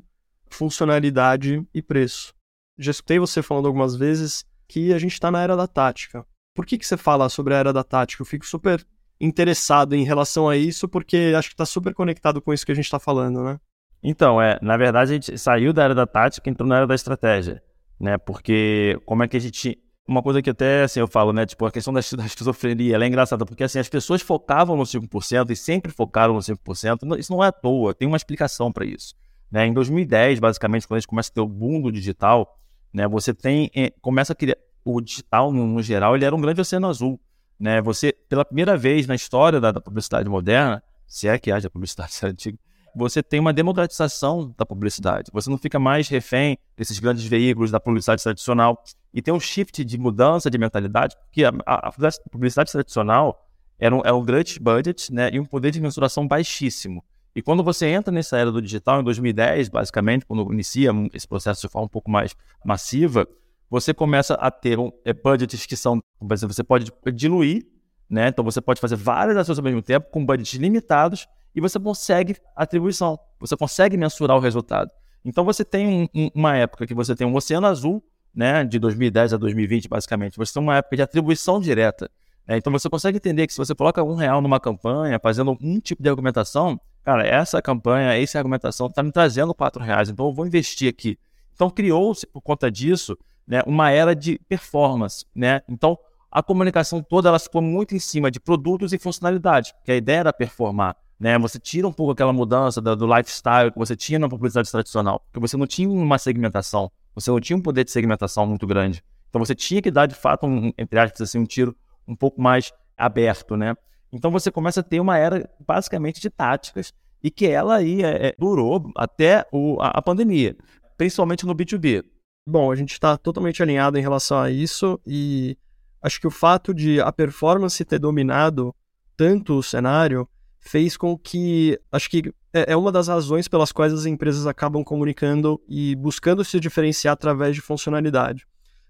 funcionalidade 0.50 1.66
e 1.74 1.82
preço. 1.82 2.34
Já 2.78 2.92
escutei 2.92 3.18
você 3.18 3.42
falando 3.42 3.68
algumas 3.68 3.96
vezes 3.96 4.46
que 4.68 4.94
a 4.94 5.00
gente 5.00 5.14
está 5.14 5.32
na 5.32 5.42
era 5.42 5.56
da 5.56 5.68
tática. 5.68 6.26
Por 6.54 6.66
que, 6.66 6.78
que 6.78 6.86
você 6.86 6.98
fala 6.98 7.30
sobre 7.30 7.54
a 7.54 7.58
era 7.58 7.74
da 7.74 7.84
tática? 7.84 8.22
Eu 8.22 8.26
fico 8.26 8.46
super 8.46 8.86
interessado 9.20 9.96
em 9.96 10.04
relação 10.04 10.48
a 10.48 10.56
isso, 10.56 10.88
porque 10.88 11.34
acho 11.36 11.50
que 11.50 11.54
está 11.56 11.66
super 11.66 11.94
conectado 11.94 12.42
com 12.42 12.54
isso 12.54 12.66
que 12.66 12.72
a 12.72 12.76
gente 12.76 12.86
está 12.86 13.00
falando, 13.00 13.44
né? 13.44 13.60
Então, 14.02 14.42
é, 14.42 14.60
na 14.62 14.78
verdade, 14.78 15.12
a 15.12 15.14
gente 15.14 15.38
saiu 15.38 15.74
da 15.74 15.84
era 15.84 15.96
da 15.96 16.06
tática 16.06 16.48
e 16.48 16.52
entrou 16.52 16.68
na 16.68 16.78
era 16.78 16.88
da 16.88 16.96
estratégia, 16.96 17.62
né? 18.00 18.18
Porque 18.18 19.00
como 19.06 19.24
é 19.24 19.28
que 19.28 19.38
a 19.38 19.40
gente... 19.40 19.78
Uma 20.08 20.24
coisa 20.24 20.42
que 20.42 20.50
até, 20.50 20.84
assim, 20.84 21.02
eu 21.02 21.08
falo, 21.08 21.34
né? 21.34 21.46
Tipo, 21.46 21.66
a 21.66 21.72
questão 21.72 21.94
da, 21.94 22.00
esquizofrenia, 22.26 22.96
ela 22.96 23.04
é 23.04 23.08
engraçada, 23.08 23.46
porque, 23.46 23.64
assim, 23.64 23.80
as 23.80 23.90
pessoas 23.90 24.22
focavam 24.22 24.78
no 24.78 24.84
5% 24.84 25.50
e 25.50 25.56
sempre 25.56 25.92
focaram 25.92 26.34
no 26.34 26.40
5%. 26.40 27.20
Isso 27.20 27.32
não 27.32 27.44
é 27.44 27.48
à 27.48 27.52
toa, 27.52 27.94
tem 27.94 28.08
uma 28.08 28.18
explicação 28.18 28.72
para 28.72 28.86
isso. 28.86 29.16
Né? 29.52 29.66
Em 29.68 29.74
2010, 29.74 30.40
basicamente, 30.40 30.88
quando 30.88 30.98
a 30.98 31.00
gente 31.00 31.08
começa 31.08 31.32
a 31.32 31.34
ter 31.34 31.42
o 31.42 31.48
boom 31.48 31.82
do 31.82 31.92
digital, 31.92 32.58
né? 32.94 33.08
Você 33.08 33.34
tem... 33.34 33.70
É, 33.76 33.92
começa 34.02 34.34
a 34.34 34.36
criar... 34.36 34.58
O 34.86 35.02
digital, 35.02 35.52
no, 35.52 35.68
no 35.68 35.84
geral, 35.84 36.16
ele 36.16 36.24
era 36.24 36.34
um 36.34 36.40
grande 36.40 36.62
oceano 36.62 36.88
azul, 36.88 37.20
né? 37.60 37.82
Você, 37.82 38.14
pela 38.30 38.46
primeira 38.46 38.78
vez 38.78 39.06
na 39.06 39.16
história 39.16 39.60
da, 39.60 39.74
da 39.74 39.82
publicidade 39.82 40.30
moderna, 40.30 40.82
se 41.06 41.28
é 41.28 41.38
que 41.38 41.52
haja 41.52 41.70
publicidade 41.70 42.14
antiga, 42.24 42.58
você 42.98 43.22
tem 43.22 43.40
uma 43.40 43.54
democratização 43.54 44.54
da 44.58 44.66
publicidade. 44.66 45.30
Você 45.32 45.50
não 45.50 45.58
fica 45.58 45.78
mais 45.78 46.10
refém 46.10 46.58
desses 46.76 46.98
grandes 46.98 47.26
veículos 47.26 47.70
da 47.70 47.80
publicidade 47.80 48.24
tradicional. 48.24 48.82
E 49.14 49.22
tem 49.22 49.34
um 49.34 49.40
shift 49.40 49.86
de 49.86 49.98
mudança 49.98 50.50
de 50.50 50.58
mentalidade, 50.58 51.16
porque 51.26 51.46
a, 51.46 51.52
a, 51.66 51.90
a 51.90 52.30
publicidade 52.32 52.72
tradicional 52.72 53.48
era 53.80 53.96
um, 53.96 54.02
era 54.04 54.16
um 54.16 54.26
grande 54.26 54.60
budget 54.60 55.14
né, 55.14 55.30
e 55.32 55.40
um 55.40 55.46
poder 55.46 55.70
de 55.70 55.80
mensuração 55.80 56.28
baixíssimo. 56.28 57.04
E 57.36 57.42
quando 57.42 57.64
você 57.64 57.86
entra 57.86 58.12
nessa 58.12 58.36
era 58.36 58.52
do 58.52 58.60
digital, 58.60 59.00
em 59.00 59.04
2010, 59.04 59.70
basicamente, 59.70 60.26
quando 60.26 60.52
inicia 60.52 60.92
esse 61.14 61.28
processo 61.28 61.62
de 61.62 61.72
forma 61.72 61.86
um 61.86 61.90
pouco 61.90 62.10
mais 62.10 62.36
massiva, 62.66 63.28
você 63.70 63.94
começa 63.94 64.34
a 64.34 64.50
ter 64.50 64.80
um, 64.80 64.92
é, 65.06 65.14
budgets 65.14 65.68
que 65.68 65.76
são, 65.76 66.02
por 66.20 66.34
exemplo, 66.34 66.56
você 66.56 66.64
pode 66.64 66.92
diluir, 67.14 67.68
né? 68.10 68.30
Então 68.30 68.44
você 68.44 68.62
pode 68.62 68.80
fazer 68.80 68.96
várias 68.96 69.38
ações 69.38 69.58
ao 69.58 69.64
mesmo 69.64 69.82
tempo 69.82 70.10
com 70.10 70.26
budgets 70.26 70.60
limitados 70.60 71.28
e 71.54 71.62
você 71.62 71.80
consegue 71.80 72.38
atribuição, 72.56 73.20
você 73.40 73.58
consegue 73.58 73.98
mensurar 73.98 74.38
o 74.38 74.40
resultado. 74.40 74.92
Então 75.26 75.44
você 75.44 75.66
tem 75.66 75.88
um, 75.88 76.08
um, 76.14 76.30
uma 76.34 76.56
época 76.56 76.86
que 76.86 76.94
você 76.94 77.16
tem 77.16 77.28
um 77.28 77.36
oceano 77.36 77.68
azul, 77.68 78.04
né, 78.34 78.64
de 78.64 78.80
2010 78.80 79.34
a 79.34 79.38
2020, 79.38 79.90
basicamente. 79.90 80.38
Você 80.38 80.54
tem 80.54 80.62
uma 80.62 80.78
época 80.78 80.96
de 80.96 81.02
atribuição 81.02 81.60
direta. 81.60 82.10
Né? 82.48 82.58
Então 82.58 82.72
você 82.72 82.90
consegue 82.90 83.18
entender 83.18 83.46
que 83.48 83.54
se 83.54 83.58
você 83.58 83.76
coloca 83.76 84.04
um 84.04 84.16
real 84.16 84.42
numa 84.42 84.60
campanha, 84.60 85.20
fazendo 85.20 85.58
um 85.60 85.80
tipo 85.80 86.02
de 86.02 86.10
argumentação, 86.10 86.80
cara, 87.04 87.26
essa 87.28 87.62
campanha, 87.62 88.14
essa 88.18 88.38
argumentação 88.38 88.88
está 88.88 89.04
me 89.04 89.12
trazendo 89.12 89.54
quatro 89.54 89.84
reais, 89.84 90.10
então 90.10 90.28
eu 90.28 90.34
vou 90.34 90.46
investir 90.46 90.90
aqui. 90.90 91.18
Então 91.54 91.70
criou-se 91.70 92.26
por 92.28 92.42
conta 92.42 92.72
disso, 92.72 93.18
né, 93.48 93.62
uma 93.66 93.90
era 93.92 94.16
de 94.16 94.40
performance, 94.48 95.26
né? 95.34 95.62
Então 95.68 95.98
a 96.32 96.44
comunicação 96.44 97.02
toda 97.02 97.30
ela 97.30 97.40
ficou 97.40 97.62
muito 97.62 97.96
em 97.96 98.00
cima 98.00 98.30
de 98.30 98.40
produtos 98.40 98.94
e 98.94 98.98
funcionalidade, 98.98 99.74
que 99.84 99.92
a 99.92 99.96
ideia 99.96 100.20
era 100.20 100.34
performar. 100.34 100.96
Né? 101.20 101.38
Você 101.40 101.58
tira 101.60 101.88
um 101.88 101.92
pouco 101.92 102.12
aquela 102.12 102.32
mudança 102.32 102.80
do, 102.80 103.08
lifestyle 103.08 103.72
que 103.72 103.78
você 103.78 103.96
tinha 103.96 104.20
na 104.20 104.30
publicidade 104.30 104.70
tradicional, 104.70 105.20
porque 105.20 105.40
você 105.40 105.58
não 105.58 105.66
tinha 105.66 105.90
uma 105.90 106.18
segmentação, 106.18 106.92
você 107.16 107.32
não 107.32 107.40
tinha 107.40 107.58
um 107.58 107.62
poder 107.62 107.84
de 107.84 107.92
segmentação 107.92 108.46
muito 108.46 108.68
grande. 108.68 109.04
Então 109.30 109.44
você 109.44 109.56
tinha 109.56 109.82
que 109.82 109.90
dar 109.90 110.06
de 110.06 110.16
fato, 110.16 110.46
um, 110.46 110.72
entre 110.78 111.00
aspas, 111.00 111.22
assim, 111.22 111.40
um 111.40 111.46
tiro 111.46 111.76
um 112.08 112.16
pouco 112.16 112.42
mais 112.42 112.72
aberto, 112.96 113.58
né? 113.58 113.76
Então 114.12 114.32
você 114.32 114.52
começa 114.52 114.80
a 114.80 114.84
ter 114.84 115.00
uma 115.00 115.18
era 115.18 115.50
basicamente 115.66 116.22
de 116.22 116.30
táticas 116.30 116.94
e 117.24 117.30
que 117.30 117.48
ela 117.48 117.76
aí 117.76 118.04
é, 118.04 118.28
é, 118.28 118.36
durou 118.38 118.92
até 118.96 119.46
o, 119.52 119.82
a, 119.82 119.90
a 119.90 120.02
pandemia, 120.02 120.56
principalmente 120.98 121.46
no 121.46 121.56
B2B. 121.56 122.04
Bom, 122.48 122.72
a 122.72 122.76
gente 122.76 122.94
está 122.94 123.18
totalmente 123.18 123.62
alinhado 123.62 123.98
em 123.98 124.02
relação 124.02 124.40
a 124.40 124.50
isso 124.50 125.00
e 125.06 125.58
acho 126.02 126.20
que 126.20 126.28
o 126.28 126.32
fato 126.32 126.74
de 126.74 127.00
a 127.02 127.12
performance 127.12 127.84
ter 127.84 128.00
dominado 128.00 128.76
tanto 129.16 129.58
o 129.58 129.64
cenário 129.64 130.28
fez 130.60 130.98
com 130.98 131.18
que. 131.18 131.80
Acho 131.92 132.10
que 132.10 132.34
é, 132.54 132.74
é 132.74 132.78
uma 132.78 132.92
das 132.92 133.08
razões 133.08 133.48
pelas 133.48 133.72
quais 133.72 133.94
as 133.94 134.06
empresas 134.06 134.46
acabam 134.46 134.84
comunicando 134.84 135.62
e 135.68 135.96
buscando 135.96 136.44
se 136.44 136.60
diferenciar 136.60 137.14
através 137.14 137.56
de 137.56 137.62
funcionalidade. 137.62 138.46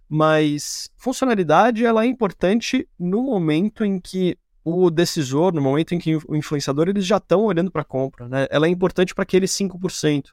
Mas 0.09 0.89
funcionalidade 0.97 1.85
ela 1.85 2.03
é 2.03 2.07
importante 2.07 2.87
no 2.97 3.23
momento 3.23 3.83
em 3.83 3.99
que 3.99 4.37
o 4.63 4.89
decisor, 4.89 5.53
no 5.53 5.61
momento 5.61 5.95
em 5.95 5.99
que 5.99 6.17
o 6.27 6.35
influenciador, 6.35 6.89
eles 6.89 7.05
já 7.05 7.17
estão 7.17 7.45
olhando 7.45 7.71
para 7.71 7.81
a 7.81 7.85
compra. 7.85 8.27
Né? 8.27 8.47
Ela 8.49 8.67
é 8.67 8.69
importante 8.69 9.15
para 9.15 9.23
aqueles 9.23 9.51
5%. 9.51 10.27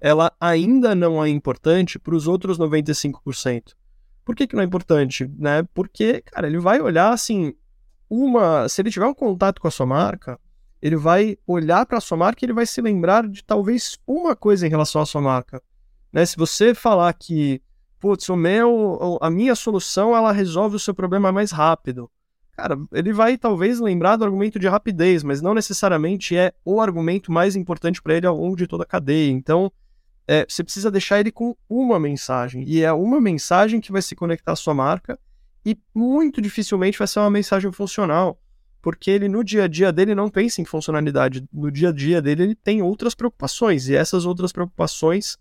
Ela 0.00 0.32
ainda 0.40 0.94
não 0.94 1.22
é 1.22 1.28
importante 1.28 1.98
para 1.98 2.14
os 2.14 2.26
outros 2.26 2.58
95%. 2.58 3.72
Por 4.24 4.34
que, 4.34 4.46
que 4.46 4.54
não 4.54 4.62
é 4.62 4.66
importante? 4.66 5.30
Né? 5.38 5.62
Porque, 5.74 6.22
cara, 6.22 6.46
ele 6.46 6.58
vai 6.58 6.80
olhar 6.80 7.12
assim, 7.12 7.54
uma. 8.08 8.68
Se 8.68 8.80
ele 8.80 8.90
tiver 8.90 9.06
um 9.06 9.14
contato 9.14 9.60
com 9.60 9.68
a 9.68 9.70
sua 9.70 9.86
marca, 9.86 10.38
ele 10.80 10.96
vai 10.96 11.36
olhar 11.46 11.86
para 11.86 11.98
a 11.98 12.00
sua 12.00 12.16
marca 12.16 12.42
e 12.42 12.46
ele 12.46 12.52
vai 12.52 12.66
se 12.66 12.80
lembrar 12.80 13.28
de 13.28 13.42
talvez 13.42 13.98
uma 14.06 14.36
coisa 14.36 14.66
em 14.66 14.70
relação 14.70 15.00
à 15.00 15.06
sua 15.06 15.20
marca. 15.20 15.62
Né? 16.12 16.24
Se 16.24 16.36
você 16.36 16.74
falar 16.74 17.12
que, 17.14 17.60
putz, 17.98 18.28
o 18.28 18.36
meu, 18.36 19.18
a 19.20 19.30
minha 19.30 19.54
solução 19.54 20.16
ela 20.16 20.30
resolve 20.30 20.76
o 20.76 20.78
seu 20.78 20.94
problema 20.94 21.32
mais 21.32 21.50
rápido. 21.50 22.10
Cara, 22.52 22.78
ele 22.92 23.12
vai 23.12 23.36
talvez 23.36 23.80
lembrar 23.80 24.16
do 24.16 24.24
argumento 24.24 24.60
de 24.60 24.68
rapidez, 24.68 25.24
mas 25.24 25.42
não 25.42 25.54
necessariamente 25.54 26.36
é 26.36 26.52
o 26.64 26.80
argumento 26.80 27.32
mais 27.32 27.56
importante 27.56 28.00
para 28.00 28.14
ele 28.14 28.26
ao 28.26 28.36
longo 28.36 28.54
de 28.54 28.68
toda 28.68 28.84
a 28.84 28.86
cadeia. 28.86 29.32
Então, 29.32 29.72
é, 30.26 30.46
você 30.48 30.64
precisa 30.64 30.90
deixar 30.90 31.20
ele 31.20 31.30
com 31.30 31.56
uma 31.68 32.00
mensagem. 32.00 32.64
E 32.66 32.82
é 32.82 32.92
uma 32.92 33.20
mensagem 33.20 33.80
que 33.80 33.92
vai 33.92 34.02
se 34.02 34.14
conectar 34.14 34.52
à 34.52 34.56
sua 34.56 34.74
marca 34.74 35.18
e 35.64 35.78
muito 35.94 36.40
dificilmente 36.40 36.98
vai 36.98 37.06
ser 37.06 37.20
uma 37.20 37.30
mensagem 37.30 37.70
funcional, 37.72 38.38
porque 38.82 39.10
ele 39.10 39.28
no 39.28 39.42
dia 39.42 39.64
a 39.64 39.68
dia 39.68 39.92
dele 39.92 40.14
não 40.14 40.28
pensa 40.28 40.60
em 40.60 40.64
funcionalidade. 40.64 41.44
No 41.52 41.70
dia 41.70 41.88
a 41.88 41.92
dia 41.92 42.20
dele 42.20 42.42
ele 42.42 42.54
tem 42.54 42.82
outras 42.82 43.14
preocupações 43.14 43.88
e 43.88 43.94
essas 43.94 44.26
outras 44.26 44.52
preocupações 44.52 45.36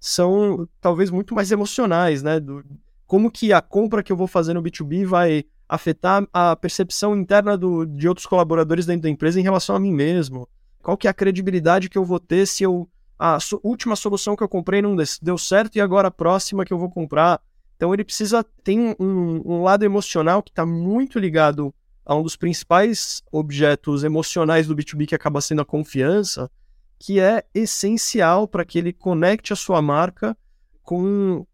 são 0.00 0.68
talvez 0.80 1.10
muito 1.10 1.34
mais 1.34 1.50
emocionais, 1.50 2.22
né? 2.22 2.38
Do, 2.38 2.64
como 3.06 3.30
que 3.30 3.52
a 3.52 3.60
compra 3.60 4.02
que 4.02 4.12
eu 4.12 4.16
vou 4.16 4.26
fazer 4.26 4.54
no 4.54 4.62
B2B 4.62 5.06
vai 5.06 5.44
afetar 5.68 6.26
a 6.32 6.54
percepção 6.54 7.16
interna 7.16 7.56
do, 7.56 7.84
de 7.84 8.08
outros 8.08 8.26
colaboradores 8.26 8.86
dentro 8.86 9.02
da 9.02 9.08
empresa 9.08 9.40
em 9.40 9.42
relação 9.42 9.74
a 9.74 9.80
mim 9.80 9.92
mesmo? 9.92 10.48
Qual 10.82 10.96
que 10.96 11.06
é 11.06 11.10
a 11.10 11.14
credibilidade 11.14 11.88
que 11.88 11.98
eu 11.98 12.04
vou 12.04 12.20
ter 12.20 12.46
se 12.46 12.62
eu 12.62 12.88
a 13.18 13.40
so, 13.40 13.60
última 13.62 13.96
solução 13.96 14.36
que 14.36 14.42
eu 14.42 14.48
comprei 14.48 14.80
não 14.80 14.96
deu 15.20 15.36
certo 15.36 15.76
e 15.76 15.80
agora 15.80 16.08
a 16.08 16.10
próxima 16.10 16.64
que 16.64 16.72
eu 16.72 16.78
vou 16.78 16.90
comprar? 16.90 17.40
Então 17.76 17.92
ele 17.92 18.04
precisa 18.04 18.44
tem 18.62 18.94
um, 18.98 19.42
um 19.44 19.62
lado 19.62 19.84
emocional 19.84 20.42
que 20.42 20.50
está 20.50 20.64
muito 20.64 21.18
ligado 21.18 21.74
a 22.04 22.14
um 22.14 22.22
dos 22.22 22.36
principais 22.36 23.22
objetos 23.30 24.02
emocionais 24.02 24.66
do 24.66 24.74
B2B 24.74 25.06
que 25.06 25.14
acaba 25.14 25.40
sendo 25.40 25.62
a 25.62 25.64
confiança, 25.64 26.50
que 26.98 27.20
é 27.20 27.44
essencial 27.54 28.48
para 28.48 28.64
que 28.64 28.78
ele 28.78 28.92
conecte 28.92 29.52
a 29.52 29.56
sua 29.56 29.82
marca 29.82 30.36
com 30.82 31.46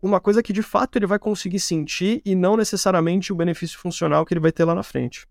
uma 0.00 0.18
coisa 0.20 0.42
que 0.42 0.52
de 0.52 0.62
fato 0.62 0.96
ele 0.96 1.06
vai 1.06 1.18
conseguir 1.18 1.60
sentir 1.60 2.22
e 2.24 2.34
não 2.34 2.56
necessariamente 2.56 3.32
o 3.32 3.36
benefício 3.36 3.78
funcional 3.78 4.24
que 4.24 4.32
ele 4.34 4.40
vai 4.40 4.50
ter 4.50 4.64
lá 4.64 4.74
na 4.74 4.82
frente. 4.82 5.26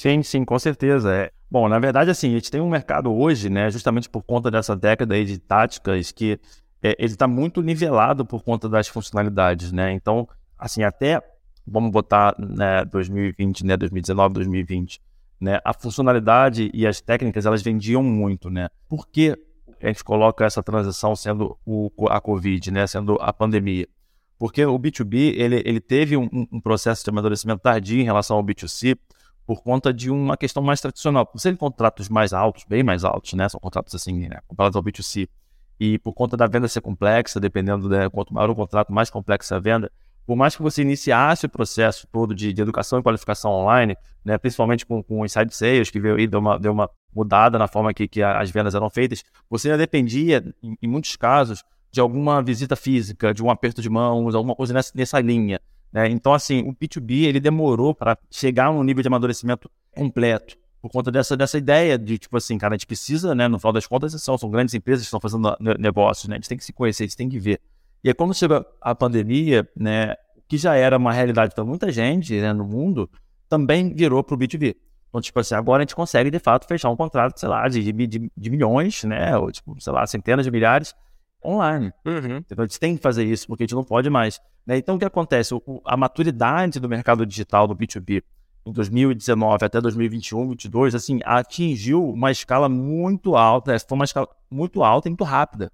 Sim, 0.00 0.22
sim, 0.22 0.46
com 0.46 0.58
certeza. 0.58 1.14
É. 1.14 1.30
Bom, 1.50 1.68
na 1.68 1.78
verdade, 1.78 2.10
assim, 2.10 2.30
a 2.30 2.32
gente 2.36 2.50
tem 2.50 2.58
um 2.58 2.70
mercado 2.70 3.12
hoje, 3.12 3.50
né, 3.50 3.70
justamente 3.70 4.08
por 4.08 4.22
conta 4.22 4.50
dessa 4.50 4.74
década 4.74 5.14
aí 5.14 5.26
de 5.26 5.36
táticas, 5.36 6.10
que 6.10 6.40
é, 6.82 6.96
ele 6.98 7.12
está 7.12 7.28
muito 7.28 7.60
nivelado 7.60 8.24
por 8.24 8.42
conta 8.42 8.66
das 8.66 8.88
funcionalidades, 8.88 9.72
né? 9.72 9.92
Então, 9.92 10.26
assim, 10.58 10.82
até, 10.82 11.20
vamos 11.66 11.90
botar, 11.90 12.34
né, 12.38 12.82
2020, 12.86 13.66
né, 13.66 13.76
2019, 13.76 14.32
2020, 14.36 15.02
né, 15.38 15.60
a 15.62 15.74
funcionalidade 15.74 16.70
e 16.72 16.86
as 16.86 17.02
técnicas, 17.02 17.44
elas 17.44 17.60
vendiam 17.60 18.02
muito, 18.02 18.48
né? 18.48 18.70
Por 18.88 19.06
que 19.06 19.36
a 19.82 19.86
gente 19.88 20.02
coloca 20.02 20.46
essa 20.46 20.62
transição 20.62 21.14
sendo 21.14 21.58
o, 21.66 21.90
a 22.08 22.18
Covid, 22.22 22.70
né, 22.70 22.86
sendo 22.86 23.18
a 23.20 23.34
pandemia? 23.34 23.86
Porque 24.38 24.64
o 24.64 24.78
B2B, 24.78 25.34
ele, 25.36 25.62
ele 25.62 25.78
teve 25.78 26.16
um, 26.16 26.26
um 26.50 26.58
processo 26.58 27.04
de 27.04 27.10
amadurecimento 27.10 27.60
tardio 27.60 28.00
em 28.00 28.04
relação 28.04 28.38
ao 28.38 28.42
B2C, 28.42 28.96
por 29.50 29.64
conta 29.64 29.92
de 29.92 30.12
uma 30.12 30.36
questão 30.36 30.62
mais 30.62 30.80
tradicional. 30.80 31.26
Por 31.26 31.40
serem 31.40 31.56
contratos 31.56 32.08
mais 32.08 32.32
altos, 32.32 32.64
bem 32.68 32.84
mais 32.84 33.02
altos, 33.02 33.32
né? 33.32 33.48
São 33.48 33.58
contratos 33.58 33.92
assim, 33.96 34.28
né? 34.28 34.38
comparados 34.46 34.76
ao 34.76 34.82
B2C. 34.84 35.28
E 35.80 35.98
por 35.98 36.12
conta 36.12 36.36
da 36.36 36.46
venda 36.46 36.68
ser 36.68 36.80
complexa, 36.80 37.40
dependendo 37.40 37.88
de 37.88 38.08
quanto 38.10 38.32
maior 38.32 38.48
o 38.48 38.54
contrato, 38.54 38.92
mais 38.92 39.10
complexa 39.10 39.56
a 39.56 39.58
venda, 39.58 39.90
por 40.24 40.36
mais 40.36 40.54
que 40.54 40.62
você 40.62 40.82
iniciasse 40.82 41.46
o 41.46 41.48
processo 41.48 42.06
todo 42.12 42.32
de, 42.32 42.52
de 42.52 42.62
educação 42.62 43.00
e 43.00 43.02
qualificação 43.02 43.50
online, 43.50 43.96
né, 44.24 44.38
principalmente 44.38 44.86
com, 44.86 45.02
com 45.02 45.18
o 45.20 45.24
Inside 45.24 45.52
Sales, 45.52 45.90
que 45.90 45.98
veio 45.98 46.14
aí, 46.14 46.28
deu 46.28 46.38
uma, 46.38 46.56
deu 46.56 46.70
uma 46.70 46.88
mudada 47.12 47.58
na 47.58 47.66
forma 47.66 47.92
que, 47.92 48.06
que 48.06 48.22
as 48.22 48.52
vendas 48.52 48.76
eram 48.76 48.88
feitas, 48.88 49.24
você 49.50 49.66
ainda 49.66 49.78
dependia, 49.78 50.44
em, 50.62 50.76
em, 50.80 50.86
muitos 50.86 51.16
casos, 51.16 51.64
de 51.90 52.00
alguma 52.00 52.40
visita 52.40 52.76
física, 52.76 53.34
de 53.34 53.42
um 53.42 53.50
aperto 53.50 53.82
de 53.82 53.90
mãos, 53.90 54.32
alguma 54.36 54.54
coisa 54.54 54.72
nessa, 54.72 54.92
nessa 54.94 55.18
linha. 55.18 55.60
Né? 55.92 56.08
Então, 56.08 56.32
assim, 56.32 56.62
o 56.68 56.74
B2B 56.74 57.24
ele 57.24 57.40
demorou 57.40 57.94
para 57.94 58.16
chegar 58.30 58.66
a 58.66 58.70
um 58.70 58.82
nível 58.82 59.02
de 59.02 59.08
amadurecimento 59.08 59.70
completo 59.94 60.56
por 60.80 60.90
conta 60.90 61.10
dessa, 61.10 61.36
dessa 61.36 61.58
ideia 61.58 61.98
de, 61.98 62.16
tipo 62.16 62.36
assim, 62.36 62.56
cara, 62.56 62.74
a 62.74 62.76
gente 62.76 62.86
precisa, 62.86 63.34
né, 63.34 63.46
no 63.48 63.58
final 63.58 63.72
das 63.72 63.86
contas, 63.86 64.12
são, 64.22 64.38
são 64.38 64.50
grandes 64.50 64.74
empresas 64.74 65.02
que 65.02 65.08
estão 65.08 65.20
fazendo 65.20 65.54
negócios, 65.78 66.26
né, 66.26 66.36
a 66.36 66.38
gente 66.38 66.48
tem 66.48 66.56
que 66.56 66.64
se 66.64 66.72
conhecer, 66.72 67.04
a 67.04 67.06
gente 67.06 67.16
tem 67.16 67.28
que 67.28 67.38
ver. 67.38 67.60
E 68.02 68.08
aí, 68.08 68.14
quando 68.14 68.32
chega 68.32 68.64
a 68.80 68.94
pandemia, 68.94 69.68
né, 69.76 70.14
que 70.48 70.56
já 70.56 70.74
era 70.74 70.96
uma 70.96 71.12
realidade 71.12 71.54
para 71.54 71.64
muita 71.64 71.92
gente 71.92 72.40
né, 72.40 72.52
no 72.54 72.64
mundo, 72.64 73.10
também 73.46 73.92
virou 73.94 74.24
para 74.24 74.34
o 74.34 74.38
B2B. 74.38 74.74
Então, 75.08 75.20
tipo 75.20 75.38
assim, 75.38 75.54
agora 75.54 75.82
a 75.82 75.84
gente 75.84 75.94
consegue, 75.94 76.30
de 76.30 76.38
fato, 76.38 76.66
fechar 76.66 76.88
um 76.88 76.96
contrato, 76.96 77.38
sei 77.38 77.48
lá, 77.48 77.68
de, 77.68 77.92
de, 77.92 78.30
de 78.34 78.50
milhões, 78.50 79.04
né, 79.04 79.36
ou, 79.36 79.52
tipo, 79.52 79.78
sei 79.80 79.92
lá, 79.92 80.06
centenas 80.06 80.46
de 80.46 80.50
milhares 80.50 80.94
online. 81.44 81.92
Uhum. 82.04 82.38
Então, 82.38 82.64
a 82.64 82.66
gente 82.66 82.78
tem 82.78 82.96
que 82.96 83.02
fazer 83.02 83.24
isso, 83.24 83.46
porque 83.46 83.64
a 83.64 83.66
gente 83.66 83.74
não 83.74 83.84
pode 83.84 84.10
mais. 84.10 84.40
Né? 84.66 84.78
Então, 84.78 84.96
o 84.96 84.98
que 84.98 85.04
acontece? 85.04 85.54
O, 85.54 85.82
a 85.84 85.96
maturidade 85.96 86.80
do 86.80 86.88
mercado 86.88 87.24
digital 87.24 87.66
do 87.66 87.74
B2B 87.74 88.22
em 88.66 88.72
2019 88.72 89.64
até 89.64 89.80
2021, 89.80 90.38
2022, 90.38 90.94
assim, 90.94 91.20
atingiu 91.24 92.04
uma 92.04 92.30
escala 92.30 92.68
muito 92.68 93.36
alta, 93.36 93.76
foi 93.78 93.96
uma 93.96 94.04
escala 94.04 94.28
muito 94.50 94.82
alta 94.82 95.08
e 95.08 95.10
muito 95.10 95.24
rápida. 95.24 95.72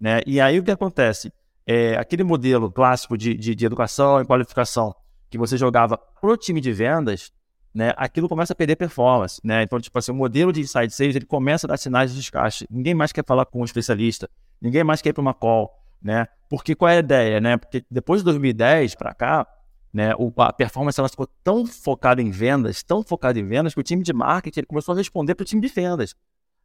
Né? 0.00 0.20
E 0.26 0.40
aí 0.40 0.58
o 0.58 0.62
que 0.62 0.70
acontece? 0.70 1.32
É, 1.66 1.96
aquele 1.96 2.22
modelo 2.22 2.70
clássico 2.70 3.18
de, 3.18 3.34
de, 3.34 3.54
de 3.54 3.66
educação 3.66 4.20
e 4.20 4.24
qualificação 4.24 4.94
que 5.28 5.36
você 5.36 5.56
jogava 5.56 5.98
pro 6.20 6.36
time 6.36 6.60
de 6.60 6.72
vendas, 6.72 7.30
né, 7.74 7.92
aquilo 7.96 8.28
começa 8.28 8.52
a 8.52 8.56
perder 8.56 8.76
performance, 8.76 9.40
né? 9.44 9.62
Então, 9.62 9.78
tipo 9.78 9.96
assim, 9.98 10.10
o 10.10 10.14
modelo 10.14 10.52
de 10.52 10.60
inside 10.60 10.90
sales, 10.90 11.14
ele 11.14 11.26
começa 11.26 11.66
a 11.66 11.68
dar 11.68 11.76
sinais 11.76 12.10
de 12.10 12.18
descaixe. 12.18 12.66
Ninguém 12.70 12.94
mais 12.94 13.12
quer 13.12 13.24
falar 13.24 13.44
com 13.44 13.60
um 13.60 13.64
especialista, 13.64 14.28
ninguém 14.60 14.84
mais 14.84 15.00
quer 15.00 15.10
ir 15.10 15.12
para 15.12 15.22
uma 15.22 15.34
call, 15.34 15.70
né? 16.02 16.26
Porque 16.48 16.74
qual 16.74 16.88
é 16.88 16.96
a 16.96 17.00
ideia, 17.00 17.40
né? 17.40 17.56
Porque 17.56 17.84
depois 17.90 18.20
de 18.20 18.24
2010 18.26 18.94
para 18.94 19.14
cá, 19.14 19.46
né, 19.92 20.12
a 20.36 20.52
performance 20.52 20.98
ela 20.98 21.08
ficou 21.08 21.26
tão 21.42 21.66
focada 21.66 22.20
em 22.20 22.30
vendas, 22.30 22.82
tão 22.82 23.02
focada 23.02 23.38
em 23.38 23.46
vendas, 23.46 23.74
que 23.74 23.80
o 23.80 23.82
time 23.82 24.02
de 24.02 24.12
marketing 24.12 24.62
começou 24.62 24.92
a 24.94 24.96
responder 24.96 25.34
para 25.34 25.42
o 25.42 25.46
time 25.46 25.60
de 25.60 25.68
vendas, 25.68 26.14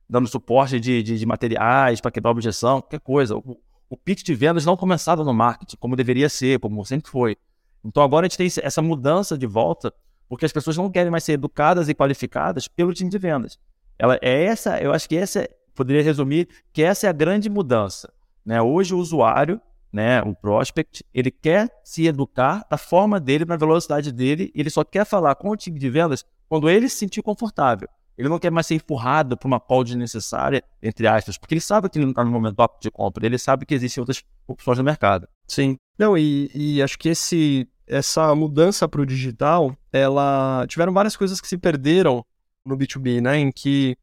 dando 0.10 0.28
suporte 0.28 0.80
de, 0.80 1.02
de, 1.02 1.18
de 1.18 1.26
materiais 1.26 2.02
para 2.02 2.12
quebrar 2.12 2.32
objeção, 2.32 2.82
qualquer 2.82 3.00
coisa. 3.00 3.36
O, 3.36 3.60
o 3.90 3.98
pitch 3.98 4.24
de 4.24 4.36
vendas 4.36 4.66
não 4.66 4.76
começava 4.76 5.24
no 5.24 5.34
marketing, 5.34 5.78
como 5.78 5.96
deveria 5.96 6.30
ser, 6.30 6.60
como 6.60 6.84
sempre 6.86 7.10
foi. 7.10 7.38
Então 7.84 8.04
agora 8.04 8.26
a 8.26 8.30
gente 8.30 8.38
tem 8.38 8.64
essa 8.64 8.82
mudança 8.82 9.38
de 9.38 9.46
volta, 9.46 9.94
porque 10.28 10.46
as 10.46 10.54
pessoas 10.54 10.78
não 10.78 10.90
querem 10.90 11.12
mais 11.12 11.24
ser 11.24 11.34
educadas 11.34 11.90
e 11.90 11.94
qualificadas 11.94 12.68
pelo 12.68 12.94
time 12.94 13.10
de 13.10 13.18
vendas. 13.18 13.60
Ela 14.00 14.18
é 14.22 14.46
essa, 14.46 14.80
eu 14.80 14.92
acho 14.92 15.08
que 15.08 15.16
essa 15.16 15.48
poderia 15.74 16.04
resumir 16.04 16.48
que 16.72 16.84
essa 16.84 17.08
é 17.08 17.10
a 17.10 17.14
grande 17.14 17.50
mudança. 17.50 18.12
Né? 18.46 18.62
Hoje 18.62 18.94
o 18.94 19.00
usuário 19.00 19.62
né, 19.94 20.24
o 20.24 20.34
prospect, 20.34 21.06
ele 21.14 21.30
quer 21.30 21.70
se 21.84 22.08
educar 22.08 22.66
da 22.68 22.78
forma 22.80 23.20
dele, 23.20 23.46
na 23.46 23.56
velocidade 23.56 24.12
dele, 24.12 24.52
ele 24.56 24.72
só 24.72 24.84
quer 24.84 25.06
falar 25.06 25.36
com 25.36 25.50
o 25.52 25.56
time 25.56 25.80
de 25.80 25.88
vendas 25.88 26.26
quando 26.50 26.68
ele 26.68 26.90
se 26.90 26.98
sentir 26.98 27.22
confortável. 27.22 27.88
Ele 28.18 28.28
não 28.28 28.40
quer 28.40 28.52
mais 28.52 28.66
ser 28.68 28.76
empurrado 28.76 29.38
para 29.38 29.48
uma 29.48 29.60
call 29.60 29.84
desnecessária, 29.84 30.64
entre 30.82 31.08
aspas, 31.08 31.38
porque 31.38 31.54
ele 31.54 31.62
sabe 31.62 31.90
que 31.90 31.98
ele 31.98 32.06
não 32.06 32.12
está 32.12 32.24
no 32.24 32.32
momento 32.32 32.56
top 32.56 32.80
de 32.82 32.90
compra, 32.90 33.26
ele 33.26 33.38
sabe 33.38 33.66
que 33.66 33.74
existem 33.74 34.02
outras 34.02 34.24
opções 34.48 34.80
no 34.80 34.84
mercado. 34.84 35.28
Sim. 35.48 35.78
Não, 35.98 36.18
e, 36.18 36.50
e 36.54 36.82
acho 36.82 36.98
que 36.98 37.10
esse, 37.10 37.68
essa 37.88 38.34
mudança 38.34 38.88
para 38.88 39.02
o 39.02 39.06
digital, 39.06 39.76
ela 39.92 40.66
tiveram 40.68 40.92
várias 40.94 41.16
coisas 41.16 41.40
que 41.40 41.48
se 41.48 41.58
perderam 41.58 42.26
no 42.66 42.78
B2B, 42.78 43.22
né, 43.22 43.38
em 43.38 43.52
que 43.52 43.96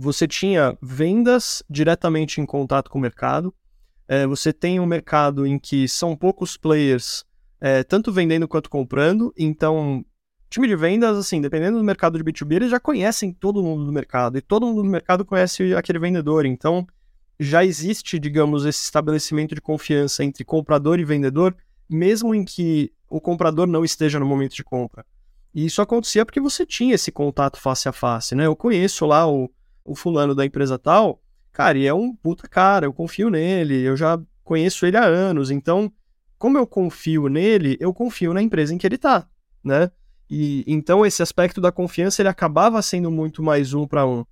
você 0.00 0.28
tinha 0.28 0.78
vendas 0.80 1.60
diretamente 1.68 2.40
em 2.40 2.46
contato 2.46 2.88
com 2.88 3.00
o 3.00 3.02
mercado, 3.02 3.52
é, 4.06 4.24
você 4.28 4.52
tem 4.52 4.78
um 4.78 4.86
mercado 4.86 5.44
em 5.44 5.58
que 5.58 5.88
são 5.88 6.14
poucos 6.14 6.56
players, 6.56 7.24
é, 7.60 7.82
tanto 7.82 8.12
vendendo 8.12 8.46
quanto 8.46 8.70
comprando, 8.70 9.34
então 9.36 10.04
time 10.48 10.68
de 10.68 10.76
vendas, 10.76 11.18
assim, 11.18 11.40
dependendo 11.40 11.78
do 11.78 11.84
mercado 11.84 12.16
de 12.16 12.22
B2B, 12.22 12.54
eles 12.54 12.70
já 12.70 12.78
conhecem 12.78 13.32
todo 13.32 13.60
mundo 13.60 13.84
do 13.84 13.92
mercado, 13.92 14.38
e 14.38 14.40
todo 14.40 14.66
mundo 14.66 14.84
do 14.84 14.88
mercado 14.88 15.24
conhece 15.24 15.74
aquele 15.74 15.98
vendedor, 15.98 16.46
então 16.46 16.86
já 17.40 17.64
existe, 17.64 18.20
digamos, 18.20 18.64
esse 18.64 18.84
estabelecimento 18.84 19.52
de 19.52 19.60
confiança 19.60 20.22
entre 20.22 20.44
comprador 20.44 21.00
e 21.00 21.04
vendedor, 21.04 21.56
mesmo 21.90 22.36
em 22.36 22.44
que 22.44 22.92
o 23.10 23.20
comprador 23.20 23.66
não 23.66 23.84
esteja 23.84 24.20
no 24.20 24.26
momento 24.26 24.54
de 24.54 24.62
compra. 24.62 25.04
E 25.52 25.66
isso 25.66 25.82
acontecia 25.82 26.24
porque 26.24 26.40
você 26.40 26.64
tinha 26.64 26.94
esse 26.94 27.10
contato 27.10 27.58
face 27.58 27.88
a 27.88 27.92
face, 27.92 28.34
né? 28.34 28.46
Eu 28.46 28.54
conheço 28.54 29.06
lá 29.06 29.26
o, 29.26 29.50
o 29.88 29.94
fulano 29.94 30.34
da 30.34 30.44
empresa 30.44 30.78
tal, 30.78 31.22
cara, 31.52 31.78
e 31.78 31.86
é 31.86 31.94
um 31.94 32.14
puta 32.14 32.46
cara, 32.48 32.86
eu 32.86 32.92
confio 32.92 33.30
nele, 33.30 33.82
eu 33.82 33.96
já 33.96 34.20
conheço 34.44 34.86
ele 34.86 34.96
há 34.96 35.04
anos, 35.04 35.50
então, 35.50 35.92
como 36.38 36.58
eu 36.58 36.66
confio 36.66 37.28
nele, 37.28 37.76
eu 37.80 37.92
confio 37.92 38.32
na 38.32 38.42
empresa 38.42 38.74
em 38.74 38.78
que 38.78 38.86
ele 38.86 38.98
tá, 38.98 39.26
né? 39.62 39.90
E 40.30 40.62
então 40.66 41.04
esse 41.06 41.22
aspecto 41.22 41.60
da 41.60 41.72
confiança 41.72 42.20
ele 42.22 42.28
acabava 42.28 42.80
sendo 42.82 43.10
muito 43.10 43.42
mais 43.42 43.72
um 43.72 43.86
para 43.86 44.06
um. 44.06 44.24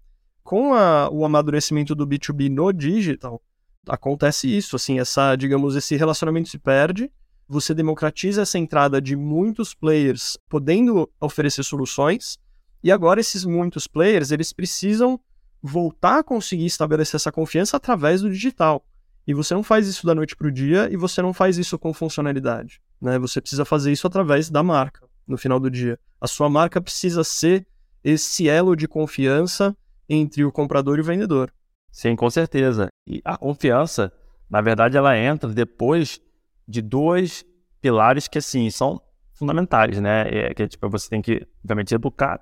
Com 0.44 0.74
a, 0.74 1.08
o 1.10 1.24
amadurecimento 1.24 1.94
do 1.94 2.06
B2B 2.06 2.50
no 2.50 2.72
digital, 2.72 3.42
acontece 3.88 4.54
isso, 4.54 4.76
assim, 4.76 5.00
essa, 5.00 5.34
digamos, 5.34 5.74
esse 5.74 5.96
relacionamento 5.96 6.48
se 6.48 6.58
perde 6.58 7.10
você 7.48 7.72
democratiza 7.72 8.42
essa 8.42 8.58
entrada 8.58 9.00
de 9.00 9.14
muitos 9.14 9.72
players 9.72 10.36
podendo 10.48 11.08
oferecer 11.20 11.62
soluções, 11.62 12.38
e 12.82 12.90
agora 12.90 13.20
esses 13.20 13.44
muitos 13.44 13.86
players, 13.86 14.30
eles 14.30 14.52
precisam 14.52 15.20
voltar 15.62 16.18
a 16.18 16.22
conseguir 16.22 16.66
estabelecer 16.66 17.16
essa 17.16 17.32
confiança 17.32 17.76
através 17.76 18.22
do 18.22 18.30
digital. 18.30 18.84
E 19.26 19.34
você 19.34 19.54
não 19.54 19.62
faz 19.62 19.88
isso 19.88 20.06
da 20.06 20.14
noite 20.14 20.36
para 20.36 20.46
o 20.46 20.52
dia 20.52 20.88
e 20.90 20.96
você 20.96 21.20
não 21.20 21.32
faz 21.32 21.58
isso 21.58 21.78
com 21.78 21.92
funcionalidade. 21.92 22.80
Né? 23.00 23.18
Você 23.18 23.40
precisa 23.40 23.64
fazer 23.64 23.90
isso 23.90 24.06
através 24.06 24.48
da 24.48 24.62
marca 24.62 25.06
no 25.26 25.36
final 25.36 25.58
do 25.58 25.70
dia. 25.70 25.98
A 26.20 26.26
sua 26.26 26.48
marca 26.48 26.80
precisa 26.80 27.24
ser 27.24 27.66
esse 28.04 28.48
elo 28.48 28.76
de 28.76 28.86
confiança 28.86 29.76
entre 30.08 30.44
o 30.44 30.52
comprador 30.52 30.98
e 30.98 31.00
o 31.00 31.04
vendedor. 31.04 31.52
Sim, 31.90 32.14
com 32.14 32.30
certeza. 32.30 32.88
E 33.06 33.20
a 33.24 33.36
confiança, 33.36 34.12
na 34.48 34.60
verdade, 34.60 34.96
ela 34.96 35.18
entra 35.18 35.50
depois 35.50 36.20
de 36.68 36.80
dois 36.80 37.44
pilares 37.80 38.28
que, 38.28 38.38
assim, 38.38 38.70
são 38.70 39.00
fundamentais, 39.32 40.00
né? 40.00 40.28
É, 40.28 40.54
que, 40.54 40.68
tipo, 40.68 40.88
você 40.88 41.08
tem 41.08 41.20
que, 41.20 41.46
obviamente, 41.64 41.94
educar 41.94 42.40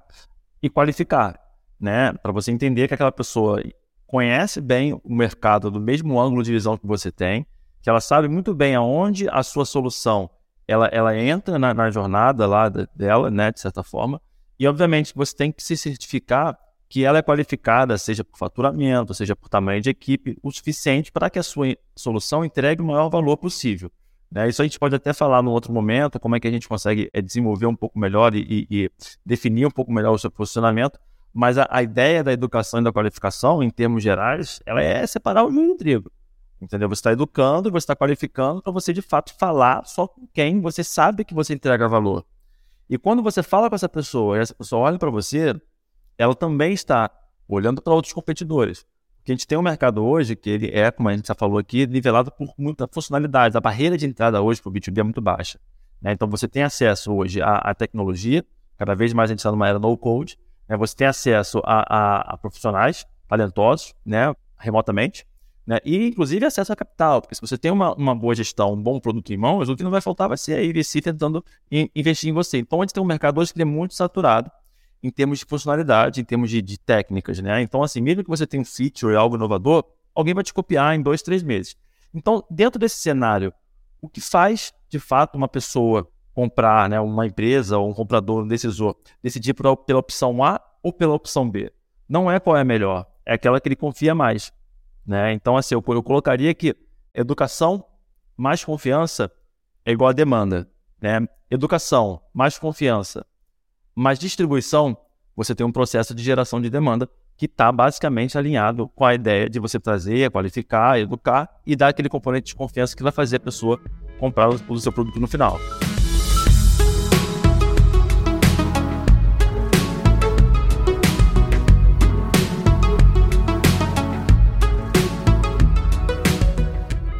e 0.62 0.68
qualificar, 0.68 1.38
né? 1.80 2.12
Para 2.14 2.32
você 2.32 2.50
entender 2.50 2.88
que 2.88 2.94
aquela 2.94 3.12
pessoa 3.12 3.62
conhece 4.06 4.60
bem 4.60 4.92
o 4.92 5.14
mercado 5.14 5.70
do 5.70 5.80
mesmo 5.80 6.20
ângulo 6.20 6.42
de 6.42 6.52
visão 6.52 6.76
que 6.76 6.86
você 6.86 7.10
tem, 7.10 7.46
que 7.82 7.90
ela 7.90 8.00
sabe 8.00 8.28
muito 8.28 8.54
bem 8.54 8.74
aonde 8.74 9.28
a 9.28 9.42
sua 9.42 9.64
solução 9.64 10.30
ela, 10.66 10.86
ela 10.86 11.16
entra 11.16 11.58
na, 11.58 11.74
na 11.74 11.90
jornada 11.90 12.46
lá 12.46 12.68
dela, 12.68 13.30
né, 13.30 13.52
de 13.52 13.60
certa 13.60 13.82
forma, 13.82 14.20
e 14.58 14.66
obviamente 14.66 15.12
você 15.14 15.34
tem 15.36 15.52
que 15.52 15.62
se 15.62 15.76
certificar 15.76 16.58
que 16.88 17.04
ela 17.04 17.18
é 17.18 17.22
qualificada, 17.22 17.98
seja 17.98 18.22
por 18.22 18.38
faturamento, 18.38 19.12
seja 19.14 19.34
por 19.34 19.48
tamanho 19.48 19.80
de 19.80 19.90
equipe, 19.90 20.38
o 20.42 20.50
suficiente 20.50 21.10
para 21.10 21.28
que 21.28 21.38
a 21.38 21.42
sua 21.42 21.76
solução 21.96 22.44
entregue 22.44 22.82
o 22.82 22.86
maior 22.86 23.08
valor 23.08 23.36
possível. 23.36 23.90
Né? 24.30 24.48
Isso 24.48 24.62
a 24.62 24.64
gente 24.64 24.78
pode 24.78 24.94
até 24.94 25.12
falar 25.12 25.42
num 25.42 25.50
outro 25.50 25.72
momento, 25.72 26.20
como 26.20 26.36
é 26.36 26.40
que 26.40 26.46
a 26.46 26.50
gente 26.50 26.68
consegue 26.68 27.10
é, 27.12 27.20
desenvolver 27.20 27.66
um 27.66 27.74
pouco 27.74 27.98
melhor 27.98 28.34
e, 28.34 28.40
e, 28.40 28.66
e, 28.70 28.90
definir 29.24 29.66
um 29.66 29.70
pouco 29.70 29.92
melhor 29.92 30.12
o 30.12 30.18
seu 30.18 30.30
posicionamento, 30.30 30.98
mas 31.34 31.58
a, 31.58 31.66
a, 31.68 31.82
ideia 31.82 32.22
da 32.22 32.32
educação 32.32 32.80
e 32.80 32.84
da 32.84 32.92
qualificação, 32.92 33.62
em 33.62 33.68
termos 33.68 34.02
gerais, 34.02 34.62
ela 34.64 34.80
é 34.80 35.04
separar 35.06 35.44
o 35.44 35.52
joio 35.52 35.68
do 35.68 35.76
trigo. 35.76 36.12
Entendeu? 36.60 36.88
Você 36.88 37.00
está 37.00 37.12
educando, 37.12 37.70
você 37.70 37.78
está 37.78 37.96
qualificando 37.96 38.62
para 38.62 38.72
você 38.72 38.92
de 38.92 39.02
fato 39.02 39.34
falar 39.36 39.84
só 39.84 40.06
com 40.06 40.26
quem 40.32 40.60
você 40.60 40.84
sabe 40.84 41.24
que 41.24 41.34
você 41.34 41.52
entrega 41.52 41.88
valor. 41.88 42.24
E 42.88 42.96
quando 42.96 43.22
você 43.22 43.42
fala 43.42 43.68
com 43.68 43.74
essa 43.74 43.88
pessoa 43.88 44.36
e 44.36 44.40
essa 44.40 44.54
pessoa 44.54 44.82
olha 44.82 44.98
para 44.98 45.10
você, 45.10 45.60
ela 46.16 46.34
também 46.34 46.72
está 46.72 47.10
olhando 47.48 47.82
para 47.82 47.92
outros 47.92 48.12
competidores. 48.12 48.86
Porque 49.16 49.32
a 49.32 49.34
gente 49.34 49.46
tem 49.46 49.58
um 49.58 49.62
mercado 49.62 50.04
hoje 50.04 50.36
que 50.36 50.50
ele 50.50 50.70
é, 50.70 50.90
como 50.90 51.08
a 51.08 51.16
gente 51.16 51.26
já 51.26 51.34
falou 51.34 51.58
aqui, 51.58 51.86
nivelado 51.86 52.30
por 52.30 52.54
muita 52.56 52.86
funcionalidade. 52.86 53.56
A 53.56 53.60
barreira 53.60 53.96
de 53.96 54.06
entrada 54.06 54.40
hoje 54.40 54.62
para 54.62 54.68
o 54.68 54.72
B2B 54.72 54.98
é 54.98 55.02
muito 55.02 55.20
baixa. 55.20 55.58
Né? 56.00 56.12
Então 56.12 56.28
você 56.28 56.46
tem 56.46 56.62
acesso 56.62 57.12
hoje 57.12 57.40
à, 57.40 57.56
à, 57.56 57.74
tecnologia, 57.74 58.44
cada 58.76 58.94
vez 58.94 59.14
mais 59.14 59.30
a 59.30 59.32
gente 59.32 59.38
está 59.38 59.50
numa 59.50 59.66
era 59.66 59.78
no-code. 59.78 60.38
Né? 60.68 60.76
Você 60.76 60.96
tem 60.96 61.06
acesso 61.06 61.60
a, 61.64 61.84
a, 61.88 62.34
a 62.34 62.38
profissionais 62.38 63.06
talentosos, 63.28 63.94
né? 64.04 64.34
remotamente. 64.58 65.26
Né? 65.66 65.78
E, 65.84 66.08
inclusive, 66.08 66.44
acesso 66.44 66.72
a 66.72 66.76
capital, 66.76 67.22
porque 67.22 67.34
se 67.34 67.40
você 67.40 67.56
tem 67.56 67.70
uma, 67.70 67.94
uma 67.94 68.14
boa 68.14 68.34
gestão, 68.34 68.72
um 68.72 68.82
bom 68.82 69.00
produto 69.00 69.32
em 69.32 69.36
mãos, 69.36 69.68
o 69.68 69.76
que 69.76 69.82
não 69.82 69.90
vai 69.90 70.00
faltar 70.00 70.28
vai 70.28 70.36
ser 70.36 70.54
a 70.54 70.62
IVC 70.62 71.00
tentando 71.00 71.44
investir 71.94 72.28
em 72.28 72.32
você. 72.32 72.58
Então, 72.58 72.80
a 72.80 72.84
gente 72.84 72.92
tem 72.92 73.02
um 73.02 73.06
mercado 73.06 73.40
hoje 73.40 73.52
que 73.52 73.62
é 73.62 73.64
muito 73.64 73.94
saturado 73.94 74.50
em 75.02 75.10
termos 75.10 75.38
de 75.38 75.44
funcionalidade, 75.44 76.20
em 76.20 76.24
termos 76.24 76.50
de, 76.50 76.62
de 76.62 76.78
técnicas, 76.78 77.38
né? 77.38 77.60
Então, 77.60 77.82
assim, 77.82 78.00
mesmo 78.00 78.24
que 78.24 78.30
você 78.30 78.46
tenha 78.46 78.62
um 78.62 78.64
feature, 78.64 79.14
algo 79.14 79.36
inovador, 79.36 79.84
alguém 80.14 80.32
vai 80.32 80.42
te 80.42 80.52
copiar 80.52 80.94
em 80.94 81.02
dois, 81.02 81.20
três 81.22 81.42
meses. 81.42 81.76
Então, 82.12 82.42
dentro 82.50 82.78
desse 82.78 82.96
cenário, 82.96 83.52
o 84.00 84.08
que 84.08 84.20
faz, 84.20 84.72
de 84.88 84.98
fato, 84.98 85.36
uma 85.36 85.48
pessoa 85.48 86.08
comprar, 86.34 86.88
né, 86.88 87.00
uma 87.00 87.26
empresa 87.26 87.78
ou 87.78 87.88
um 87.88 87.94
comprador, 87.94 88.42
um 88.42 88.48
decisor, 88.48 88.96
decidir 89.22 89.54
por, 89.54 89.76
pela 89.78 90.00
opção 90.00 90.42
A 90.42 90.60
ou 90.82 90.92
pela 90.92 91.14
opção 91.14 91.48
B? 91.48 91.72
Não 92.08 92.30
é 92.30 92.38
qual 92.40 92.56
é 92.56 92.60
a 92.60 92.64
melhor, 92.64 93.06
é 93.24 93.34
aquela 93.34 93.60
que 93.60 93.68
ele 93.68 93.76
confia 93.76 94.14
mais. 94.14 94.52
Né? 95.06 95.32
Então, 95.32 95.56
assim, 95.56 95.74
eu, 95.74 95.84
eu 95.86 96.02
colocaria 96.02 96.52
que 96.54 96.76
educação 97.14 97.84
mais 98.36 98.64
confiança 98.64 99.30
é 99.84 99.92
igual 99.92 100.10
a 100.10 100.12
demanda. 100.12 100.68
Né? 101.00 101.26
Educação 101.50 102.20
mais 102.32 102.58
confiança 102.58 103.24
mais 103.94 104.18
distribuição, 104.18 104.96
você 105.36 105.54
tem 105.54 105.64
um 105.64 105.72
processo 105.72 106.14
de 106.14 106.22
geração 106.22 106.60
de 106.60 106.68
demanda 106.68 107.08
que 107.36 107.46
está 107.46 107.70
basicamente 107.70 108.36
alinhado 108.38 108.88
com 108.88 109.04
a 109.04 109.14
ideia 109.14 109.48
de 109.48 109.58
você 109.58 109.78
trazer, 109.78 110.30
qualificar, 110.30 110.98
educar 110.98 111.48
e 111.66 111.74
dar 111.74 111.88
aquele 111.88 112.08
componente 112.08 112.48
de 112.48 112.54
confiança 112.54 112.96
que 112.96 113.02
vai 113.02 113.12
fazer 113.12 113.36
a 113.36 113.40
pessoa 113.40 113.80
comprar 114.18 114.48
o 114.48 114.78
seu 114.78 114.92
produto 114.92 115.18
no 115.18 115.26
final. 115.26 115.58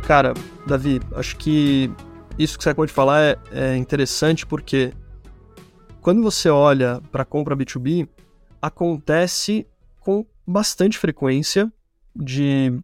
Cara, 0.07 0.35
Davi, 0.67 1.01
acho 1.15 1.35
que 1.37 1.91
isso 2.39 2.59
que 2.59 2.65
você 2.65 2.71
acabou 2.71 2.85
de 2.85 2.93
falar 2.93 3.23
é, 3.23 3.39
é 3.51 3.77
interessante 3.77 4.47
porque 4.47 4.93
quando 6.03 6.23
você 6.23 6.51
olha 6.51 7.01
para 7.11 7.25
compra 7.25 7.57
B2B, 7.57 8.07
acontece 8.61 9.67
com 10.01 10.27
bastante 10.47 10.99
frequência 10.99 11.73
de 12.15 12.79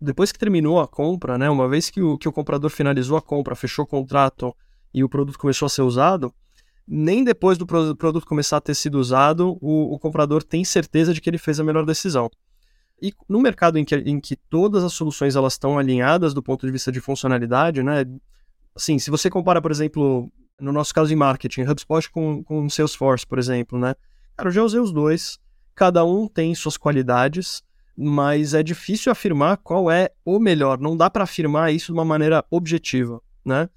depois 0.00 0.32
que 0.32 0.38
terminou 0.38 0.80
a 0.80 0.88
compra, 0.88 1.38
né, 1.38 1.48
uma 1.48 1.68
vez 1.68 1.90
que 1.90 2.02
o, 2.02 2.18
que 2.18 2.28
o 2.28 2.32
comprador 2.32 2.70
finalizou 2.70 3.16
a 3.16 3.22
compra, 3.22 3.54
fechou 3.54 3.84
o 3.84 3.88
contrato 3.88 4.54
e 4.92 5.04
o 5.04 5.08
produto 5.08 5.38
começou 5.38 5.66
a 5.66 5.68
ser 5.68 5.82
usado, 5.82 6.34
nem 6.86 7.22
depois 7.22 7.56
do 7.56 7.66
produto 7.66 8.26
começar 8.26 8.56
a 8.56 8.60
ter 8.60 8.74
sido 8.74 8.98
usado, 8.98 9.56
o, 9.60 9.94
o 9.94 9.98
comprador 9.98 10.42
tem 10.42 10.64
certeza 10.64 11.14
de 11.14 11.20
que 11.20 11.30
ele 11.30 11.38
fez 11.38 11.60
a 11.60 11.64
melhor 11.64 11.84
decisão. 11.84 12.28
E 13.00 13.12
no 13.28 13.40
mercado 13.40 13.78
em 13.78 13.84
que, 13.84 13.94
em 13.94 14.20
que 14.20 14.34
todas 14.34 14.82
as 14.82 14.92
soluções 14.92 15.36
elas 15.36 15.54
estão 15.54 15.78
alinhadas 15.78 16.34
do 16.34 16.42
ponto 16.42 16.66
de 16.66 16.72
vista 16.72 16.90
de 16.90 17.00
funcionalidade, 17.00 17.82
né? 17.82 18.04
Assim, 18.74 18.98
se 18.98 19.10
você 19.10 19.30
compara, 19.30 19.62
por 19.62 19.70
exemplo, 19.70 20.30
no 20.60 20.72
nosso 20.72 20.92
caso 20.92 21.12
em 21.12 21.16
marketing, 21.16 21.62
HubSpot 21.62 22.10
com, 22.10 22.42
com 22.42 22.68
Salesforce, 22.68 23.26
por 23.26 23.38
exemplo, 23.38 23.78
né? 23.78 23.94
Cara, 24.36 24.48
eu 24.48 24.52
já 24.52 24.62
usei 24.62 24.80
os 24.80 24.92
dois, 24.92 25.38
cada 25.74 26.04
um 26.04 26.26
tem 26.26 26.54
suas 26.54 26.76
qualidades, 26.76 27.62
mas 27.96 28.54
é 28.54 28.62
difícil 28.62 29.10
afirmar 29.10 29.56
qual 29.58 29.90
é 29.90 30.10
o 30.24 30.38
melhor. 30.38 30.78
Não 30.78 30.96
dá 30.96 31.10
para 31.10 31.24
afirmar 31.24 31.72
isso 31.72 31.86
de 31.86 31.92
uma 31.92 32.04
maneira 32.04 32.44
objetiva, 32.50 33.20
né? 33.44 33.68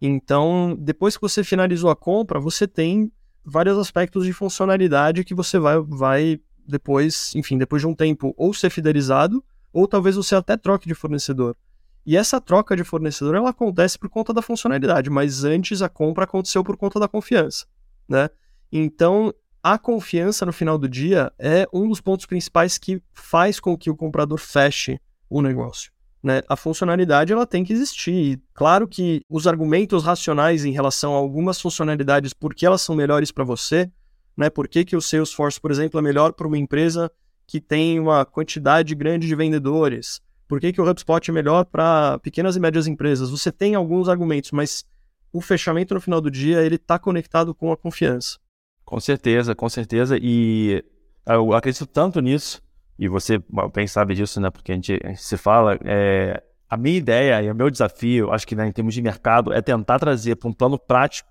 Então, 0.00 0.76
depois 0.78 1.16
que 1.16 1.22
você 1.22 1.44
finalizou 1.44 1.90
a 1.90 1.96
compra, 1.96 2.40
você 2.40 2.66
tem 2.66 3.12
vários 3.44 3.78
aspectos 3.78 4.24
de 4.24 4.32
funcionalidade 4.32 5.24
que 5.24 5.34
você 5.34 5.58
vai, 5.58 5.78
vai 5.80 6.40
depois, 6.70 7.34
enfim, 7.34 7.58
depois 7.58 7.82
de 7.82 7.88
um 7.88 7.94
tempo, 7.94 8.34
ou 8.36 8.54
ser 8.54 8.70
fidelizado, 8.70 9.44
ou 9.72 9.86
talvez 9.86 10.16
você 10.16 10.34
até 10.34 10.56
troque 10.56 10.88
de 10.88 10.94
fornecedor. 10.94 11.56
E 12.04 12.16
essa 12.16 12.40
troca 12.40 12.74
de 12.74 12.82
fornecedor 12.82 13.34
ela 13.34 13.50
acontece 13.50 13.98
por 13.98 14.08
conta 14.08 14.32
da 14.32 14.42
funcionalidade, 14.42 15.10
mas 15.10 15.44
antes 15.44 15.82
a 15.82 15.88
compra 15.88 16.24
aconteceu 16.24 16.64
por 16.64 16.76
conta 16.76 16.98
da 16.98 17.06
confiança, 17.06 17.66
né? 18.08 18.30
Então, 18.72 19.34
a 19.62 19.76
confiança 19.76 20.46
no 20.46 20.52
final 20.52 20.78
do 20.78 20.88
dia 20.88 21.30
é 21.38 21.66
um 21.72 21.88
dos 21.88 22.00
pontos 22.00 22.24
principais 22.24 22.78
que 22.78 23.02
faz 23.12 23.60
com 23.60 23.76
que 23.76 23.90
o 23.90 23.96
comprador 23.96 24.38
feche 24.38 24.98
o 25.28 25.42
negócio. 25.42 25.92
Né? 26.22 26.42
A 26.48 26.56
funcionalidade 26.56 27.32
ela 27.32 27.46
tem 27.46 27.64
que 27.64 27.72
existir. 27.72 28.40
Claro 28.54 28.86
que 28.86 29.22
os 29.28 29.46
argumentos 29.46 30.04
racionais 30.04 30.64
em 30.64 30.72
relação 30.72 31.14
a 31.14 31.18
algumas 31.18 31.60
funcionalidades, 31.60 32.32
porque 32.32 32.64
elas 32.64 32.82
são 32.82 32.94
melhores 32.94 33.30
para 33.30 33.44
você, 33.44 33.90
né? 34.36 34.50
Por 34.50 34.68
que, 34.68 34.84
que 34.84 34.96
o 34.96 35.00
Salesforce, 35.00 35.60
por 35.60 35.70
exemplo, 35.70 35.98
é 35.98 36.02
melhor 36.02 36.32
para 36.32 36.46
uma 36.46 36.58
empresa 36.58 37.10
que 37.46 37.60
tem 37.60 37.98
uma 37.98 38.24
quantidade 38.24 38.94
grande 38.94 39.26
de 39.26 39.34
vendedores? 39.34 40.20
Por 40.46 40.60
que, 40.60 40.72
que 40.72 40.80
o 40.80 40.88
HubSpot 40.88 41.30
é 41.30 41.32
melhor 41.32 41.64
para 41.64 42.18
pequenas 42.18 42.56
e 42.56 42.60
médias 42.60 42.86
empresas? 42.86 43.30
Você 43.30 43.52
tem 43.52 43.74
alguns 43.74 44.08
argumentos, 44.08 44.50
mas 44.50 44.84
o 45.32 45.40
fechamento 45.40 45.94
no 45.94 46.00
final 46.00 46.20
do 46.20 46.30
dia 46.30 46.62
ele 46.62 46.74
está 46.74 46.98
conectado 46.98 47.54
com 47.54 47.70
a 47.70 47.76
confiança. 47.76 48.38
Com 48.84 48.98
certeza, 48.98 49.54
com 49.54 49.68
certeza. 49.68 50.18
E 50.20 50.84
eu 51.26 51.52
acredito 51.54 51.86
tanto 51.86 52.20
nisso, 52.20 52.60
e 52.98 53.08
você 53.08 53.40
bem 53.72 53.86
sabe 53.86 54.14
disso, 54.14 54.40
né? 54.40 54.50
Porque 54.50 54.72
a 54.72 54.74
gente, 54.74 55.00
a 55.04 55.08
gente 55.08 55.22
se 55.22 55.36
fala. 55.36 55.78
É, 55.84 56.42
a 56.68 56.76
minha 56.76 56.96
ideia 56.96 57.42
e 57.42 57.50
o 57.50 57.54
meu 57.54 57.70
desafio, 57.70 58.30
acho 58.30 58.46
que 58.46 58.54
né, 58.54 58.66
em 58.68 58.72
termos 58.72 58.94
de 58.94 59.02
mercado, 59.02 59.52
é 59.52 59.60
tentar 59.60 59.98
trazer 59.98 60.36
para 60.36 60.48
um 60.48 60.52
plano 60.52 60.78
prático 60.78 61.29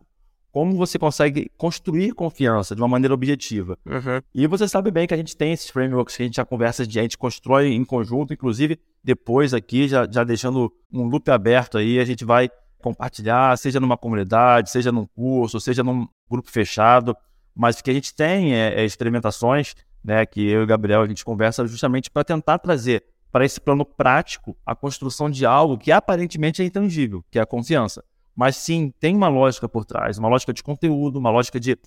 como 0.51 0.75
você 0.75 0.97
consegue 0.97 1.51
construir 1.57 2.13
confiança 2.13 2.75
de 2.75 2.81
uma 2.81 2.87
maneira 2.87 3.13
objetiva. 3.13 3.77
Uhum. 3.85 4.21
E 4.33 4.47
você 4.47 4.67
sabe 4.67 4.89
bem 4.91 5.07
que 5.07 5.13
a 5.13 5.17
gente 5.17 5.37
tem 5.37 5.53
esses 5.53 5.69
frameworks 5.69 6.15
que 6.15 6.23
a 6.23 6.25
gente 6.25 6.35
já 6.35 6.45
conversa 6.45 6.85
de 6.85 6.99
a 6.99 7.01
gente 7.03 7.17
constrói 7.17 7.67
em 7.67 7.85
conjunto, 7.85 8.33
inclusive 8.33 8.79
depois 9.03 9.53
aqui, 9.53 9.87
já, 9.87 10.07
já 10.09 10.23
deixando 10.23 10.71
um 10.91 11.03
loop 11.03 11.29
aberto 11.29 11.77
aí, 11.77 11.99
a 11.99 12.05
gente 12.05 12.25
vai 12.25 12.49
compartilhar, 12.81 13.57
seja 13.57 13.79
numa 13.79 13.97
comunidade, 13.97 14.69
seja 14.71 14.91
num 14.91 15.05
curso, 15.05 15.59
seja 15.59 15.83
num 15.83 16.07
grupo 16.29 16.49
fechado, 16.49 17.15
mas 17.55 17.81
que 17.81 17.91
a 17.91 17.93
gente 17.93 18.13
tem 18.13 18.55
é, 18.55 18.81
é 18.81 18.85
experimentações, 18.85 19.75
né, 20.03 20.25
que 20.25 20.41
eu 20.41 20.61
e 20.61 20.63
o 20.63 20.67
Gabriel 20.67 21.01
a 21.01 21.07
gente 21.07 21.25
conversa 21.25 21.65
justamente 21.67 22.09
para 22.09 22.23
tentar 22.23 22.57
trazer 22.57 23.03
para 23.31 23.45
esse 23.45 23.61
plano 23.61 23.85
prático 23.85 24.57
a 24.65 24.73
construção 24.73 25.29
de 25.29 25.45
algo 25.45 25.77
que 25.77 25.91
aparentemente 25.91 26.61
é 26.61 26.65
intangível, 26.65 27.23
que 27.29 27.37
é 27.37 27.41
a 27.41 27.45
confiança 27.45 28.03
mas 28.39 28.55
sim 28.55 28.93
tem 29.01 29.13
uma 29.13 29.27
lógica 29.27 29.67
por 29.67 29.83
trás, 29.83 30.17
uma 30.17 30.29
lógica 30.29 30.53
de 30.53 30.63
conteúdo, 30.63 31.19
uma 31.19 31.29
lógica 31.29 31.59
de 31.59 31.77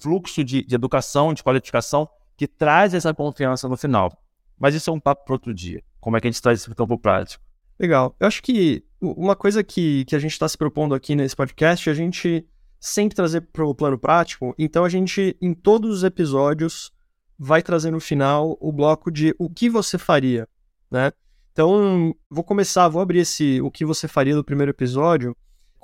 fluxo 0.00 0.42
de, 0.42 0.64
de 0.64 0.74
educação, 0.74 1.34
de 1.34 1.42
qualificação, 1.42 2.08
que 2.34 2.48
traz 2.48 2.94
essa 2.94 3.12
confiança 3.12 3.68
no 3.68 3.76
final. 3.76 4.10
Mas 4.58 4.74
isso 4.74 4.88
é 4.88 4.92
um 4.94 4.98
papo 4.98 5.26
para 5.26 5.34
outro 5.34 5.52
dia. 5.52 5.82
Como 6.00 6.16
é 6.16 6.20
que 6.20 6.26
a 6.26 6.30
gente 6.30 6.40
traz 6.40 6.60
isso 6.60 6.70
para 6.70 6.72
o 6.72 6.76
campo 6.76 6.98
prático? 6.98 7.44
Legal. 7.78 8.16
Eu 8.18 8.26
acho 8.26 8.42
que 8.42 8.82
uma 8.98 9.36
coisa 9.36 9.62
que, 9.62 10.06
que 10.06 10.16
a 10.16 10.18
gente 10.18 10.32
está 10.32 10.48
se 10.48 10.56
propondo 10.56 10.94
aqui 10.94 11.14
nesse 11.14 11.36
podcast 11.36 11.86
é 11.86 11.92
a 11.92 11.94
gente 11.94 12.42
sempre 12.80 13.14
trazer 13.14 13.42
para 13.42 13.66
o 13.66 13.74
plano 13.74 13.98
prático. 13.98 14.54
Então 14.58 14.86
a 14.86 14.88
gente, 14.88 15.36
em 15.42 15.52
todos 15.52 15.98
os 15.98 16.04
episódios, 16.04 16.90
vai 17.38 17.60
trazer 17.60 17.90
no 17.90 18.00
final 18.00 18.56
o 18.62 18.72
bloco 18.72 19.10
de 19.10 19.34
o 19.38 19.50
que 19.50 19.68
você 19.68 19.98
faria, 19.98 20.48
né? 20.90 21.12
Então, 21.52 22.14
vou 22.30 22.44
começar, 22.44 22.88
vou 22.88 23.02
abrir 23.02 23.18
esse 23.18 23.60
o 23.60 23.70
que 23.70 23.84
você 23.84 24.08
faria 24.08 24.34
do 24.34 24.42
primeiro 24.42 24.70
episódio 24.70 25.36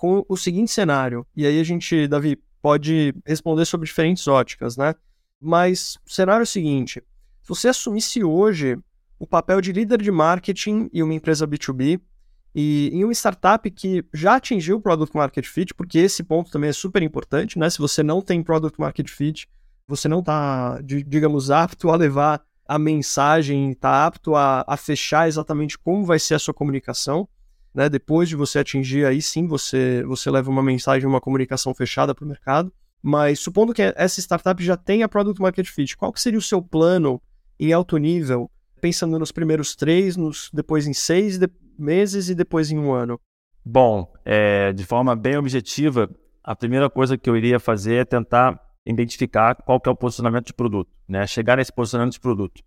com 0.04 0.22
o 0.28 0.36
seguinte 0.36 0.70
cenário. 0.70 1.26
E 1.34 1.46
aí 1.46 1.58
a 1.58 1.64
gente, 1.64 2.06
Davi, 2.06 2.38
pode 2.60 3.14
responder 3.26 3.64
sobre 3.64 3.86
diferentes 3.86 4.28
óticas, 4.28 4.76
né? 4.76 4.94
Mas 5.40 5.96
o 6.06 6.12
cenário 6.12 6.42
é 6.42 6.44
o 6.44 6.46
seguinte: 6.46 7.02
se 7.40 7.48
você 7.48 7.68
assumisse 7.68 8.22
hoje 8.22 8.76
o 9.18 9.26
papel 9.26 9.62
de 9.62 9.72
líder 9.72 10.02
de 10.02 10.10
marketing 10.10 10.90
em 10.92 11.02
uma 11.02 11.14
empresa 11.14 11.48
B2B 11.48 11.98
e 12.54 12.90
em 12.92 13.02
uma 13.02 13.14
startup 13.14 13.70
que 13.70 14.04
já 14.12 14.36
atingiu 14.36 14.76
o 14.76 14.80
Product 14.80 15.16
Market 15.16 15.46
Fit, 15.46 15.72
porque 15.72 16.00
esse 16.00 16.22
ponto 16.22 16.50
também 16.50 16.68
é 16.68 16.74
super 16.74 17.02
importante, 17.02 17.58
né? 17.58 17.70
Se 17.70 17.78
você 17.78 18.02
não 18.02 18.20
tem 18.20 18.42
Product 18.42 18.78
Market 18.78 19.08
Fit, 19.08 19.48
você 19.88 20.06
não 20.06 20.18
está, 20.18 20.80
digamos, 20.82 21.50
apto 21.50 21.88
a 21.88 21.96
levar 21.96 22.44
a 22.68 22.78
mensagem, 22.78 23.70
está 23.70 24.04
apto 24.04 24.34
a, 24.34 24.64
a, 24.66 24.76
fechar 24.76 25.28
exatamente 25.28 25.78
como 25.78 26.04
vai 26.04 26.18
ser 26.18 26.34
a 26.34 26.38
sua 26.38 26.52
comunicação. 26.52 27.26
Né? 27.74 27.88
Depois 27.88 28.28
de 28.28 28.36
você 28.36 28.60
atingir, 28.60 29.04
aí 29.04 29.20
sim 29.20 29.46
você, 29.46 30.04
você 30.06 30.30
leva 30.30 30.50
uma 30.50 30.62
mensagem, 30.62 31.08
uma 31.08 31.20
comunicação 31.20 31.74
fechada 31.74 32.14
para 32.14 32.24
o 32.24 32.28
mercado. 32.28 32.72
Mas 33.02 33.40
supondo 33.40 33.74
que 33.74 33.82
essa 33.82 34.20
startup 34.20 34.62
já 34.64 34.76
tenha 34.76 35.08
Product 35.08 35.40
Market 35.40 35.66
Fit, 35.66 35.96
qual 35.96 36.12
que 36.12 36.20
seria 36.20 36.38
o 36.38 36.42
seu 36.42 36.62
plano 36.62 37.20
em 37.58 37.72
alto 37.72 37.98
nível, 37.98 38.50
pensando 38.80 39.18
nos 39.18 39.32
primeiros 39.32 39.74
três, 39.76 40.16
nos, 40.16 40.50
depois 40.52 40.86
em 40.86 40.94
seis 40.94 41.36
de, 41.36 41.48
meses 41.78 42.28
e 42.28 42.34
depois 42.34 42.70
em 42.70 42.78
um 42.78 42.92
ano? 42.92 43.20
Bom, 43.64 44.10
é, 44.24 44.72
de 44.72 44.84
forma 44.84 45.14
bem 45.16 45.36
objetiva, 45.36 46.08
a 46.42 46.54
primeira 46.54 46.88
coisa 46.88 47.18
que 47.18 47.28
eu 47.28 47.36
iria 47.36 47.58
fazer 47.58 47.96
é 47.96 48.04
tentar 48.04 48.60
identificar 48.86 49.54
qual 49.54 49.80
que 49.80 49.88
é 49.88 49.92
o 49.92 49.96
posicionamento 49.96 50.46
de 50.46 50.54
produto, 50.54 50.90
né? 51.08 51.26
Chegar 51.26 51.56
nesse 51.56 51.72
posicionamento 51.72 52.12
de 52.14 52.20
produto. 52.20 52.62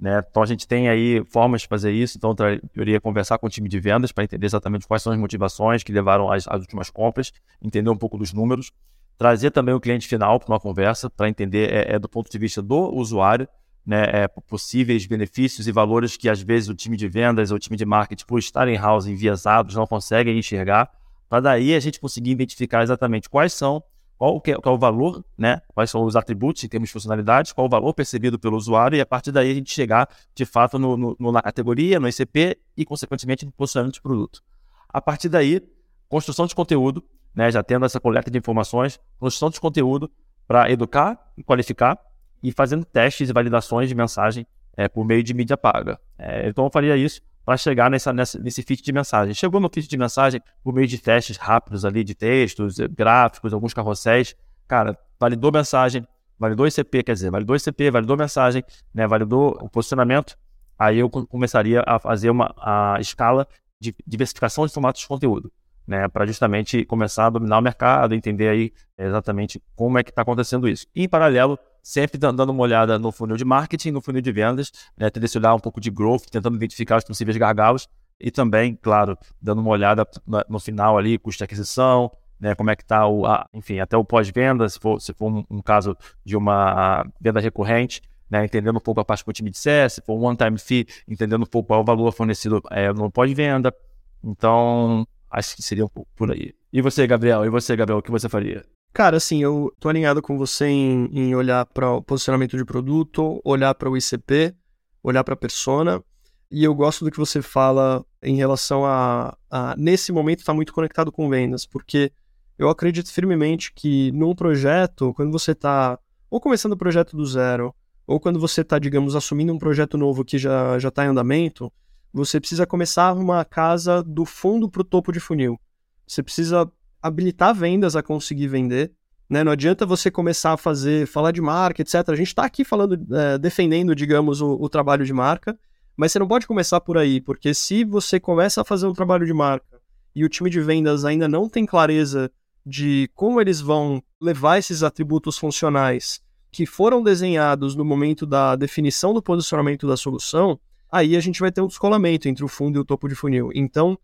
Né? 0.00 0.24
Então 0.30 0.42
a 0.42 0.46
gente 0.46 0.66
tem 0.66 0.88
aí 0.88 1.22
formas 1.26 1.60
de 1.60 1.68
fazer 1.68 1.92
isso. 1.92 2.16
Então 2.16 2.34
eu 2.74 2.82
iria 2.82 3.00
conversar 3.00 3.38
com 3.38 3.46
o 3.46 3.50
time 3.50 3.68
de 3.68 3.78
vendas 3.78 4.10
para 4.10 4.24
entender 4.24 4.46
exatamente 4.46 4.86
quais 4.86 5.02
são 5.02 5.12
as 5.12 5.18
motivações 5.18 5.82
que 5.82 5.92
levaram 5.92 6.32
às, 6.32 6.48
às, 6.48 6.60
últimas 6.60 6.88
compras, 6.88 7.32
entender 7.60 7.90
um 7.90 7.96
pouco 7.96 8.16
dos 8.16 8.32
números, 8.32 8.72
trazer 9.18 9.50
também 9.50 9.74
o 9.74 9.80
cliente 9.80 10.08
final 10.08 10.40
para 10.40 10.48
uma 10.48 10.58
conversa 10.58 11.10
para 11.10 11.28
entender 11.28 11.70
é, 11.70 11.94
é, 11.96 11.98
do 11.98 12.08
ponto 12.08 12.30
de 12.30 12.38
vista 12.38 12.62
do 12.62 12.90
usuário, 12.94 13.46
né, 13.84 14.04
é, 14.04 14.28
possíveis 14.28 15.04
benefícios 15.04 15.68
e 15.68 15.72
valores 15.72 16.16
que 16.16 16.28
às 16.28 16.40
vezes 16.40 16.70
o 16.70 16.74
time 16.74 16.96
de 16.96 17.06
vendas 17.06 17.50
ou 17.50 17.56
o 17.56 17.60
time 17.60 17.76
de 17.76 17.84
marketing, 17.84 18.24
por 18.24 18.38
estarem 18.38 18.76
house 18.76 19.06
enviesados, 19.06 19.74
não 19.74 19.86
conseguem 19.86 20.38
enxergar, 20.38 20.90
para 21.28 21.40
daí 21.40 21.74
a 21.74 21.80
gente 21.80 22.00
conseguir 22.00 22.30
identificar 22.30 22.82
exatamente 22.82 23.28
quais 23.28 23.52
são 23.52 23.82
qual, 24.20 24.38
que 24.38 24.50
é, 24.50 24.54
qual 24.56 24.74
é 24.74 24.76
o 24.76 24.78
valor, 24.78 25.24
né? 25.36 25.62
quais 25.68 25.88
são 25.88 26.04
os 26.04 26.14
atributos 26.14 26.62
em 26.62 26.68
termos 26.68 26.90
de 26.90 26.92
funcionalidades, 26.92 27.54
qual 27.54 27.66
o 27.66 27.70
valor 27.70 27.94
percebido 27.94 28.38
pelo 28.38 28.54
usuário, 28.54 28.94
e 28.94 29.00
a 29.00 29.06
partir 29.06 29.32
daí 29.32 29.50
a 29.50 29.54
gente 29.54 29.72
chegar, 29.72 30.06
de 30.34 30.44
fato, 30.44 30.78
no, 30.78 31.16
no, 31.18 31.32
na 31.32 31.40
categoria, 31.40 31.98
no 31.98 32.06
ICP 32.06 32.58
e, 32.76 32.84
consequentemente, 32.84 33.46
no 33.46 33.52
posicionamento 33.52 33.94
de 33.94 34.02
produto. 34.02 34.42
A 34.90 35.00
partir 35.00 35.30
daí, 35.30 35.66
construção 36.06 36.46
de 36.46 36.54
conteúdo, 36.54 37.02
né? 37.34 37.50
já 37.50 37.62
tendo 37.62 37.86
essa 37.86 37.98
coleta 37.98 38.30
de 38.30 38.36
informações, 38.36 39.00
construção 39.18 39.48
de 39.48 39.58
conteúdo 39.58 40.10
para 40.46 40.70
educar 40.70 41.32
e 41.34 41.42
qualificar, 41.42 41.98
e 42.42 42.52
fazendo 42.52 42.84
testes 42.84 43.30
e 43.30 43.32
validações 43.32 43.88
de 43.88 43.94
mensagem 43.94 44.46
é, 44.76 44.86
por 44.86 45.02
meio 45.02 45.22
de 45.22 45.32
mídia 45.32 45.56
paga. 45.56 45.98
É, 46.18 46.46
então, 46.46 46.64
eu 46.64 46.70
faria 46.70 46.94
isso 46.94 47.22
para 47.44 47.56
chegar 47.56 47.90
nessa, 47.90 48.12
nessa, 48.12 48.38
nesse 48.38 48.62
feed 48.62 48.82
de 48.82 48.92
mensagem. 48.92 49.34
Chegou 49.34 49.60
no 49.60 49.68
feed 49.72 49.88
de 49.88 49.96
mensagem 49.96 50.40
por 50.62 50.74
meio 50.74 50.86
de 50.86 50.98
testes 50.98 51.36
rápidos 51.36 51.84
ali 51.84 52.04
de 52.04 52.14
textos, 52.14 52.78
eh, 52.78 52.88
gráficos, 52.88 53.52
alguns 53.52 53.74
carrosséis. 53.74 54.36
Cara, 54.68 54.98
validou 55.18 55.50
mensagem, 55.50 56.06
validou 56.38 56.66
ICP, 56.66 57.02
quer 57.02 57.12
dizer, 57.12 57.30
validou 57.30 57.56
ICP, 57.56 57.90
validou 57.90 58.16
mensagem, 58.16 58.64
né, 58.94 59.06
validou 59.06 59.58
o 59.60 59.68
posicionamento. 59.68 60.36
Aí 60.78 60.98
eu 60.98 61.10
começaria 61.10 61.82
a 61.86 61.98
fazer 61.98 62.30
uma 62.30 62.54
a 62.56 62.96
escala 63.00 63.46
de 63.80 63.94
diversificação 64.06 64.66
de 64.66 64.72
formatos 64.72 65.02
de 65.02 65.08
conteúdo, 65.08 65.52
né, 65.86 66.08
para 66.08 66.24
justamente 66.24 66.84
começar 66.84 67.26
a 67.26 67.30
dominar 67.30 67.58
o 67.58 67.62
mercado, 67.62 68.14
entender 68.14 68.48
aí 68.48 68.72
exatamente 68.96 69.60
como 69.74 69.98
é 69.98 70.02
que 70.02 70.10
está 70.10 70.22
acontecendo 70.22 70.68
isso. 70.68 70.86
E 70.94 71.04
em 71.04 71.08
paralelo, 71.08 71.58
sempre 71.82 72.18
dando 72.18 72.50
uma 72.50 72.62
olhada 72.62 72.98
no 72.98 73.10
funil 73.12 73.36
de 73.36 73.44
marketing, 73.44 73.90
no 73.90 74.00
funil 74.00 74.20
de 74.20 74.32
vendas, 74.32 74.72
né, 74.96 75.10
tendo 75.10 75.24
esse 75.24 75.38
olhar 75.38 75.54
um 75.54 75.58
pouco 75.58 75.80
de 75.80 75.90
growth, 75.90 76.24
tentando 76.30 76.56
identificar 76.56 76.98
os 76.98 77.04
possíveis 77.04 77.36
gargalos 77.36 77.88
e 78.18 78.30
também, 78.30 78.78
claro, 78.80 79.16
dando 79.40 79.60
uma 79.60 79.70
olhada 79.70 80.06
no 80.48 80.60
final 80.60 80.98
ali, 80.98 81.18
custo 81.18 81.38
de 81.38 81.44
aquisição, 81.44 82.10
né, 82.38 82.54
como 82.54 82.70
é 82.70 82.76
que 82.76 82.82
está 82.82 83.04
enfim, 83.52 83.80
até 83.80 83.96
o 83.96 84.04
pós-venda, 84.04 84.68
se 84.68 84.78
for, 84.78 85.00
se 85.00 85.12
for 85.12 85.30
um, 85.30 85.44
um, 85.50 85.62
caso 85.62 85.96
de 86.24 86.36
uma 86.36 87.04
venda 87.20 87.40
recorrente, 87.40 88.02
né, 88.30 88.44
entendendo 88.44 88.76
um 88.76 88.80
pouco 88.80 89.00
a 89.00 89.04
parte 89.04 89.24
que 89.24 89.30
o 89.30 89.32
time 89.32 89.50
disser, 89.50 89.90
se 89.90 90.00
for 90.00 90.14
um 90.14 90.24
one-time 90.24 90.58
fee, 90.58 90.86
entendendo 91.08 91.42
um 91.42 91.46
pouco 91.46 91.68
qual 91.68 91.80
é 91.80 91.82
o 91.82 91.86
valor 91.86 92.12
fornecido 92.12 92.62
é, 92.70 92.92
no 92.92 93.10
pós-venda. 93.10 93.74
Então, 94.22 95.06
acho 95.30 95.56
que 95.56 95.62
seria 95.62 95.84
um 95.84 95.88
pouco 95.88 96.10
por 96.14 96.30
aí. 96.30 96.54
E 96.72 96.80
você, 96.80 97.06
Gabriel? 97.06 97.44
E 97.44 97.48
você, 97.48 97.74
Gabriel, 97.74 97.98
o 97.98 98.02
que 98.02 98.10
você 98.10 98.28
faria? 98.28 98.64
Cara, 98.92 99.16
assim, 99.16 99.42
eu 99.42 99.72
tô 99.78 99.88
alinhado 99.88 100.20
com 100.20 100.36
você 100.36 100.66
em, 100.66 101.08
em 101.12 101.34
olhar 101.34 101.64
para 101.66 101.92
o 101.92 102.02
posicionamento 102.02 102.56
de 102.56 102.64
produto, 102.64 103.40
olhar 103.44 103.74
para 103.74 103.88
o 103.88 103.96
ICP, 103.96 104.54
olhar 105.02 105.22
para 105.22 105.34
a 105.34 105.36
persona. 105.36 106.02
E 106.50 106.64
eu 106.64 106.74
gosto 106.74 107.04
do 107.04 107.10
que 107.10 107.16
você 107.16 107.40
fala 107.40 108.04
em 108.20 108.34
relação 108.34 108.84
a, 108.84 109.36
a 109.48 109.76
nesse 109.76 110.10
momento, 110.10 110.40
estar 110.40 110.52
tá 110.52 110.56
muito 110.56 110.72
conectado 110.72 111.12
com 111.12 111.28
vendas, 111.28 111.64
porque 111.64 112.12
eu 112.58 112.68
acredito 112.68 113.12
firmemente 113.12 113.72
que 113.72 114.10
num 114.12 114.34
projeto, 114.34 115.14
quando 115.14 115.30
você 115.30 115.52
está 115.52 115.98
ou 116.28 116.40
começando 116.40 116.72
o 116.72 116.76
projeto 116.76 117.16
do 117.16 117.24
zero, 117.24 117.74
ou 118.06 118.18
quando 118.18 118.38
você 118.40 118.60
está, 118.62 118.78
digamos, 118.78 119.16
assumindo 119.16 119.52
um 119.52 119.58
projeto 119.58 119.96
novo 119.96 120.24
que 120.24 120.36
já 120.36 120.76
está 120.76 121.04
em 121.04 121.08
andamento, 121.08 121.72
você 122.12 122.40
precisa 122.40 122.66
começar 122.66 123.12
uma 123.12 123.44
casa 123.44 124.02
do 124.02 124.24
fundo 124.24 124.68
para 124.68 124.82
o 124.82 124.84
topo 124.84 125.12
de 125.12 125.20
funil. 125.20 125.58
Você 126.06 126.22
precisa 126.22 126.70
habilitar 127.02 127.54
vendas 127.54 127.96
a 127.96 128.02
conseguir 128.02 128.48
vender. 128.48 128.92
Né? 129.28 129.44
Não 129.44 129.52
adianta 129.52 129.86
você 129.86 130.10
começar 130.10 130.52
a 130.52 130.56
fazer, 130.56 131.06
falar 131.06 131.30
de 131.30 131.40
marca, 131.40 131.82
etc. 131.82 131.94
A 132.08 132.16
gente 132.16 132.28
está 132.28 132.44
aqui 132.44 132.64
falando, 132.64 132.98
é, 133.14 133.38
defendendo, 133.38 133.94
digamos, 133.94 134.40
o, 134.40 134.54
o, 134.54 134.68
trabalho 134.68 135.04
de 135.04 135.12
marca, 135.12 135.58
mas 135.96 136.12
você 136.12 136.18
não 136.18 136.26
pode 136.26 136.46
começar 136.46 136.80
por 136.80 136.98
aí, 136.98 137.20
porque 137.20 137.54
se 137.54 137.84
você 137.84 138.18
começa 138.18 138.62
a 138.62 138.64
fazer 138.64 138.86
um 138.86 138.92
trabalho 138.92 139.24
de 139.24 139.32
marca 139.32 139.80
e 140.14 140.24
o 140.24 140.28
time 140.28 140.50
de 140.50 140.60
vendas 140.60 141.04
ainda 141.04 141.28
não 141.28 141.48
tem 141.48 141.64
clareza 141.64 142.30
de 142.66 143.08
como 143.14 143.40
eles 143.40 143.60
vão 143.60 144.02
levar 144.20 144.58
esses 144.58 144.82
atributos 144.82 145.38
funcionais 145.38 146.20
que 146.50 146.66
foram 146.66 147.02
desenhados 147.02 147.76
no 147.76 147.84
momento 147.84 148.26
da 148.26 148.56
definição 148.56 149.14
do 149.14 149.22
posicionamento 149.22 149.86
da 149.86 149.96
solução, 149.96 150.58
aí 150.90 151.16
a 151.16 151.20
gente 151.20 151.40
vai 151.40 151.52
ter 151.52 151.60
um 151.60 151.68
descolamento 151.68 152.28
entre 152.28 152.44
o 152.44 152.48
fundo 152.48 152.76
e 152.76 152.80
o 152.80 152.84
topo 152.84 153.08
de 153.08 153.14
funil. 153.14 153.50
Então, 153.54 153.96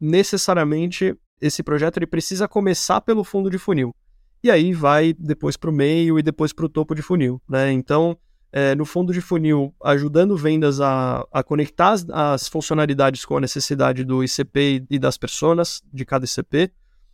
necessariamente, 0.00 1.14
esse 1.40 1.62
projeto 1.62 1.98
ele 1.98 2.06
precisa 2.06 2.46
começar 2.46 3.00
pelo 3.00 3.24
fundo 3.24 3.50
de 3.50 3.58
funil. 3.58 3.94
E 4.42 4.50
aí 4.50 4.72
vai 4.72 5.12
depois 5.12 5.56
para 5.56 5.70
o 5.70 5.72
meio 5.72 6.18
e 6.18 6.22
depois 6.22 6.52
para 6.52 6.66
o 6.66 6.68
topo 6.68 6.94
de 6.94 7.02
funil. 7.02 7.40
Né? 7.48 7.72
Então, 7.72 8.18
é, 8.52 8.74
no 8.74 8.84
fundo 8.84 9.12
de 9.12 9.20
funil, 9.20 9.74
ajudando 9.82 10.36
vendas 10.36 10.80
a, 10.80 11.26
a 11.32 11.42
conectar 11.42 11.90
as, 11.90 12.06
as, 12.10 12.48
funcionalidades 12.48 13.24
com 13.24 13.36
a 13.36 13.40
necessidade 13.40 14.04
do 14.04 14.22
ICP 14.22 14.84
e 14.90 14.98
das 14.98 15.16
pessoas 15.16 15.82
de 15.92 16.04
cada 16.04 16.26
ICP. 16.26 16.70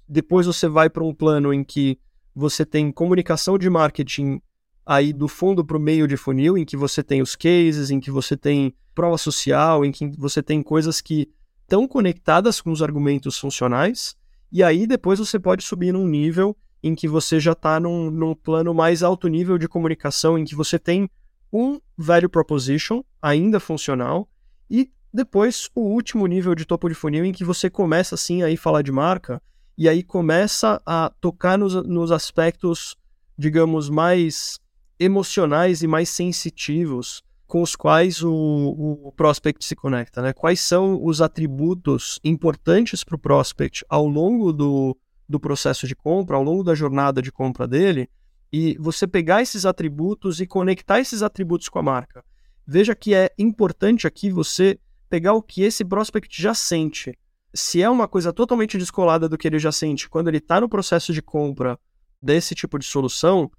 Depois 0.09 0.47
você 0.47 0.67
vai 0.67 0.91
para 0.91 1.05
um 1.05 1.15
plano 1.15 1.53
em 1.53 1.63
que 1.63 1.99
você 2.35 2.65
tem 2.65 2.91
comunicação 2.91 3.59
de 3.59 3.69
marketing 3.69 4.41
aí 4.85 5.13
do 5.13 5.29
fundo 5.29 5.65
para 5.65 5.77
o 5.77 5.81
meio 5.81 6.09
de 6.09 6.17
funil, 6.17 6.57
em 6.57 6.65
que 6.65 6.77
você 6.77 7.03
tem 7.03 7.21
os 7.21 7.37
cases, 7.37 7.91
em 7.91 8.01
que 8.01 8.11
você 8.11 8.37
tem 8.37 8.75
prova 8.95 9.19
social, 9.19 9.85
em 9.85 9.93
que 9.93 10.11
você 10.19 10.43
tem 10.43 10.63
coisas 10.63 11.01
que 11.01 11.29
estão 11.69 11.87
conectadas 11.87 12.63
com 12.63 12.73
os 12.73 12.83
argumentos 12.83 13.39
funcionais 13.39 14.17
e 14.51 14.63
aí 14.63 14.87
depois 14.87 15.19
você 15.19 15.39
pode 15.39 15.63
subir 15.63 15.93
num 15.93 16.09
nível 16.09 16.57
em 16.83 16.95
que 16.95 17.07
você 17.07 17.39
já 17.39 17.53
está 17.53 17.79
num, 17.79 18.11
num 18.11 18.35
plano 18.35 18.73
mais 18.73 19.03
alto 19.03 19.29
nível 19.29 19.59
de 19.59 19.69
comunicação, 19.69 20.39
em 20.39 20.47
que 20.47 20.55
você 20.55 20.79
tem 20.79 21.11
um 21.53 21.79
value 21.95 22.31
proposition 22.31 23.05
ainda 23.21 23.61
funcional 23.61 24.27
e 24.71 24.91
depois 25.13 25.69
o 25.75 25.83
último 25.83 26.27
nível 26.27 26.55
de 26.55 26.65
topo 26.65 26.89
de 26.89 26.95
funil 26.95 27.27
em 27.27 27.33
que 27.33 27.45
você 27.45 27.69
começa 27.69 28.15
assim 28.15 28.43
aí 28.43 28.57
falar 28.57 28.81
de 28.81 28.91
marca 28.91 29.43
e 29.77 29.91
aí 29.91 30.03
começa 30.03 30.81
a 30.87 31.13
tocar 31.21 31.59
nos, 31.59 31.75
nos 31.87 32.11
aspectos, 32.11 32.97
digamos, 33.37 33.91
mais 33.91 34.59
emocionais 34.99 35.83
e 35.83 35.87
mais 35.87 36.09
sensitivos 36.09 37.23
com 37.49 37.63
os 37.63 37.75
quais 37.75 38.23
o, 38.23 38.31
o 38.31 39.13
prospect 39.13 39.65
se 39.65 39.75
conecta, 39.75 40.21
né? 40.21 40.35
Quais 40.35 40.61
são 40.61 41.03
os 41.03 41.23
atributos 41.23 42.21
importantes 42.23 43.03
para 43.03 43.17
o 43.17 43.19
prospect 43.19 43.85
ao 43.89 44.07
longo 44.07 44.53
do, 44.53 44.95
do 45.27 45.41
processo 45.41 45.89
de 45.89 45.97
compra, 45.97 46.37
ao 46.37 46.43
longo 46.43 46.63
da 46.63 46.75
jornada 46.75 47.23
de 47.23 47.33
compra 47.33 47.67
dele, 47.67 48.09
e 48.53 48.77
você 48.79 49.07
pegar 49.07 49.41
esses 49.41 49.65
atributos 49.65 50.43
e 50.43 50.47
conectar 50.47 51.01
esses 51.01 51.23
atributos 51.23 51.71
com 51.71 51.79
a 51.79 51.83
marca. 51.83 52.23
Veja 52.67 52.95
que 52.95 53.15
é 53.15 53.31
importante 53.39 54.07
aqui 54.07 54.31
você 54.31 54.79
pegar 55.09 55.33
o 55.33 55.43
que 55.43 55.63
esse 55.63 55.83
prospect 55.83 56.41
já 56.41 56.53
sente. 56.53 57.19
Se 57.55 57.81
é 57.83 57.89
uma 57.89 58.07
coisa 58.07 58.31
totalmente 58.31 58.77
descolada 58.77 59.27
do 59.27 59.39
que 59.39 59.49
ele 59.49 59.59
já 59.59 59.73
sente 59.73 60.07
quando 60.07 60.29
ele 60.29 60.37
está 60.37 60.61
no 60.61 60.69
processo 60.69 61.15
de 61.15 61.23
compra 61.23 61.79
desse 62.21 62.55
tipo 62.55 62.79
de 62.79 62.85
solução, 62.85 63.51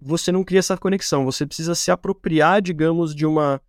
você 0.00 0.32
não 0.32 0.44
cria 0.44 0.60
essa 0.60 0.76
conexão. 0.76 1.24
Você 1.24 1.46
precisa 1.46 1.74
se 1.74 1.90
apropriar, 1.90 2.62
digamos, 2.62 3.14
de 3.14 3.26
uma 3.26 3.60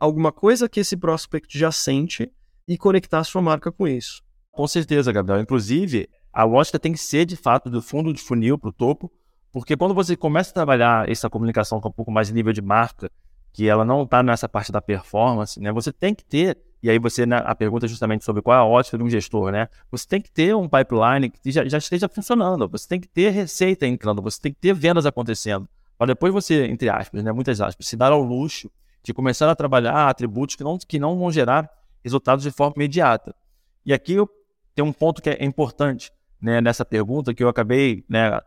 alguma 0.00 0.32
coisa 0.32 0.68
que 0.68 0.80
esse 0.80 0.96
prospect 0.96 1.56
já 1.56 1.70
sente 1.70 2.30
e 2.66 2.76
conectar 2.76 3.20
a 3.20 3.24
sua 3.24 3.40
marca 3.40 3.70
com 3.70 3.86
isso. 3.86 4.22
Com 4.50 4.66
certeza, 4.66 5.12
Gabriel. 5.12 5.40
Inclusive, 5.40 6.08
a 6.32 6.44
lógica 6.44 6.78
tem 6.78 6.92
que 6.92 6.98
ser, 6.98 7.24
de 7.24 7.36
fato, 7.36 7.70
do 7.70 7.80
fundo 7.80 8.12
de 8.12 8.20
funil 8.20 8.58
para 8.58 8.70
o 8.70 8.72
topo, 8.72 9.10
porque 9.52 9.76
quando 9.76 9.94
você 9.94 10.16
começa 10.16 10.50
a 10.50 10.54
trabalhar 10.54 11.08
essa 11.08 11.30
comunicação 11.30 11.80
com 11.80 11.88
um 11.88 11.92
pouco 11.92 12.10
mais 12.10 12.28
de 12.28 12.34
nível 12.34 12.52
de 12.52 12.60
marca, 12.60 13.10
que 13.52 13.66
ela 13.66 13.84
não 13.84 14.02
está 14.02 14.22
nessa 14.22 14.48
parte 14.48 14.70
da 14.70 14.82
performance, 14.82 15.58
né? 15.60 15.72
Você 15.72 15.92
tem 15.92 16.14
que 16.14 16.24
ter, 16.24 16.58
e 16.82 16.88
aí 16.88 16.98
você, 16.98 17.26
né, 17.26 17.42
a 17.44 17.54
pergunta 17.54 17.86
é 17.86 17.88
justamente 17.88 18.24
sobre 18.24 18.40
qual 18.40 18.56
é 18.56 18.60
a 18.60 18.64
ótica 18.64 18.96
de 18.96 19.02
um 19.02 19.10
gestor, 19.10 19.50
né? 19.50 19.68
Você 19.90 20.06
tem 20.06 20.20
que 20.20 20.30
ter 20.30 20.54
um 20.54 20.68
pipeline 20.68 21.28
que 21.30 21.50
já, 21.50 21.66
já 21.66 21.78
esteja 21.78 22.08
funcionando, 22.08 22.68
você 22.68 22.86
tem 22.86 23.00
que 23.00 23.08
ter 23.08 23.30
receita 23.30 23.86
entrando, 23.86 24.22
você 24.22 24.40
tem 24.40 24.52
que 24.52 24.60
ter 24.60 24.72
vendas 24.72 25.04
acontecendo, 25.04 25.68
para 25.96 26.08
depois 26.08 26.32
você, 26.32 26.66
entre 26.66 26.88
aspas, 26.88 27.24
né, 27.24 27.32
muitas 27.32 27.60
aspas, 27.60 27.86
se 27.86 27.96
dar 27.96 28.12
ao 28.12 28.22
luxo 28.22 28.70
de 29.02 29.12
começar 29.12 29.50
a 29.50 29.54
trabalhar 29.56 30.08
atributos 30.08 30.54
que 30.54 30.62
não, 30.62 30.78
que 30.78 30.98
não 30.98 31.18
vão 31.18 31.30
gerar 31.32 31.68
resultados 32.04 32.44
de 32.44 32.50
forma 32.50 32.74
imediata. 32.76 33.34
E 33.84 33.92
aqui 33.92 34.16
tenho 34.74 34.86
um 34.86 34.92
ponto 34.92 35.20
que 35.20 35.30
é 35.30 35.44
importante 35.44 36.12
né, 36.40 36.60
nessa 36.60 36.84
pergunta, 36.84 37.34
que 37.34 37.42
eu 37.42 37.48
acabei 37.48 38.04
né, 38.08 38.40